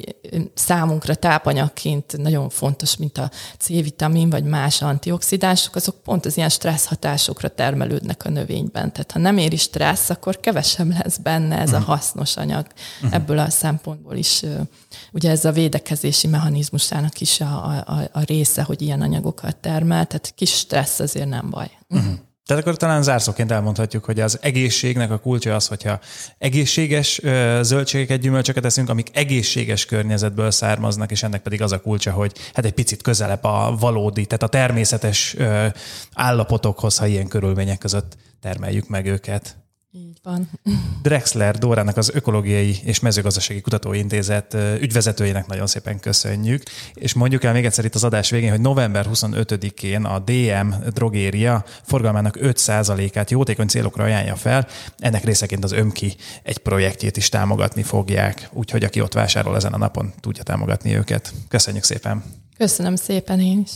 számunkra 0.55 1.15
tápanyagként 1.15 2.17
nagyon 2.17 2.49
fontos, 2.49 2.97
mint 2.97 3.19
a 3.19 3.31
C-vitamin 3.59 4.31
vagy 4.31 4.45
más 4.45 4.83
antioxidánsok, 4.83 5.75
azok 5.75 6.03
pont 6.03 6.27
az 6.27 6.37
ilyen 6.37 6.49
stressz 6.49 6.87
hatásokra 6.87 7.49
termelődnek 7.49 8.25
a 8.25 8.31
növényben. 8.31 8.93
Tehát 8.93 9.13
ha 9.13 9.19
nem 9.19 9.39
éri 9.39 9.57
stressz, 9.57 10.11
akkor 10.11 10.41
kevesebb 10.41 10.91
lesz 11.03 11.17
benne 11.17 11.59
ez 11.59 11.73
a 11.73 11.79
mhm. 11.79 11.87
hasznos 11.87 12.37
anyag. 12.37 12.67
Uh-huh. 12.97 13.15
Ebből 13.15 13.39
a 13.39 13.51
szempontból 13.51 14.17
is 14.17 14.43
ugye 15.13 15.31
ez 15.31 15.45
a 15.45 15.53
védekezési 15.53 16.27
mechanizmusának 16.27 17.21
is 17.21 17.41
a, 17.41 17.65
a, 17.87 18.09
a 18.13 18.21
része, 18.21 18.63
hogy 18.63 18.83
ilyen 18.83 19.01
anyagokat 19.01 19.57
termel, 19.57 20.07
tehát 20.07 20.33
kis 20.35 20.51
stressz 20.51 21.01
azért 21.01 21.29
nem 21.29 21.51
baj. 21.51 21.71
Uh-huh. 21.89 22.13
Tehát 22.47 22.63
akkor 22.63 22.77
talán 22.77 23.03
zárszóként 23.03 23.51
elmondhatjuk, 23.51 24.05
hogy 24.05 24.21
az 24.21 24.39
egészségnek 24.41 25.11
a 25.11 25.19
kulcsa 25.19 25.55
az, 25.55 25.67
hogyha 25.67 26.01
egészséges 26.39 27.21
zöldségeket, 27.61 28.21
gyümölcsöket 28.21 28.65
eszünk, 28.65 28.89
amik 28.89 29.09
egészséges 29.13 29.85
környezetből 29.85 30.51
származnak, 30.51 31.11
és 31.11 31.23
ennek 31.23 31.43
pedig 31.43 31.63
az 31.63 31.73
a 31.73 31.81
kulcsa, 31.81 32.11
hogy 32.11 32.33
hát 32.55 32.65
egy 32.65 32.73
picit 32.73 33.03
közelebb 33.03 33.45
a 33.45 33.77
valódi, 33.81 34.27
tehát 34.27 34.43
a 34.43 34.47
természetes 34.47 35.37
állapotokhoz, 36.15 36.99
ha 36.99 37.07
ilyen 37.07 37.29
körülmények 37.29 37.79
között 37.79 38.17
termeljük 38.41 38.89
meg 38.89 39.07
őket. 39.07 39.62
Így 39.95 40.19
van. 40.23 40.51
Drexler 41.03 41.59
Dórának 41.59 41.97
az 41.97 42.11
Ökológiai 42.15 42.77
és 42.85 43.01
Mezőgazdasági 43.01 43.61
Kutatóintézet 43.61 44.57
ügyvezetőjének 44.81 45.47
nagyon 45.47 45.67
szépen 45.67 46.01
köszönjük, 46.01 46.63
és 46.95 47.13
mondjuk 47.13 47.45
el 47.45 47.53
még 47.53 47.65
egyszer 47.65 47.85
itt 47.85 47.95
az 47.95 48.05
adás 48.05 48.31
végén, 48.31 48.51
hogy 48.51 48.61
november 48.61 49.07
25-én 49.13 50.05
a 50.05 50.19
DM 50.19 50.69
drogéria 50.93 51.65
forgalmának 51.83 52.39
5%-át 52.41 53.31
jótékony 53.31 53.69
célokra 53.69 54.05
ajánlja 54.05 54.37
fel, 54.37 54.67
ennek 54.99 55.25
részeként 55.25 55.65
az 55.65 55.73
Ömki 55.73 56.17
egy 56.43 56.59
projektjét 56.59 57.17
is 57.17 57.29
támogatni 57.29 57.83
fogják, 57.83 58.49
úgyhogy 58.53 58.85
aki 58.85 59.01
ott 59.01 59.13
vásárol 59.13 59.57
ezen 59.57 59.73
a 59.73 59.79
napon, 59.79 60.13
tudja 60.21 60.43
támogatni 60.43 60.97
őket. 60.97 61.33
Köszönjük 61.49 61.85
szépen! 61.85 62.25
Köszönöm 62.57 62.97
szépen 62.97 63.41
én 63.41 63.61
is! 63.61 63.71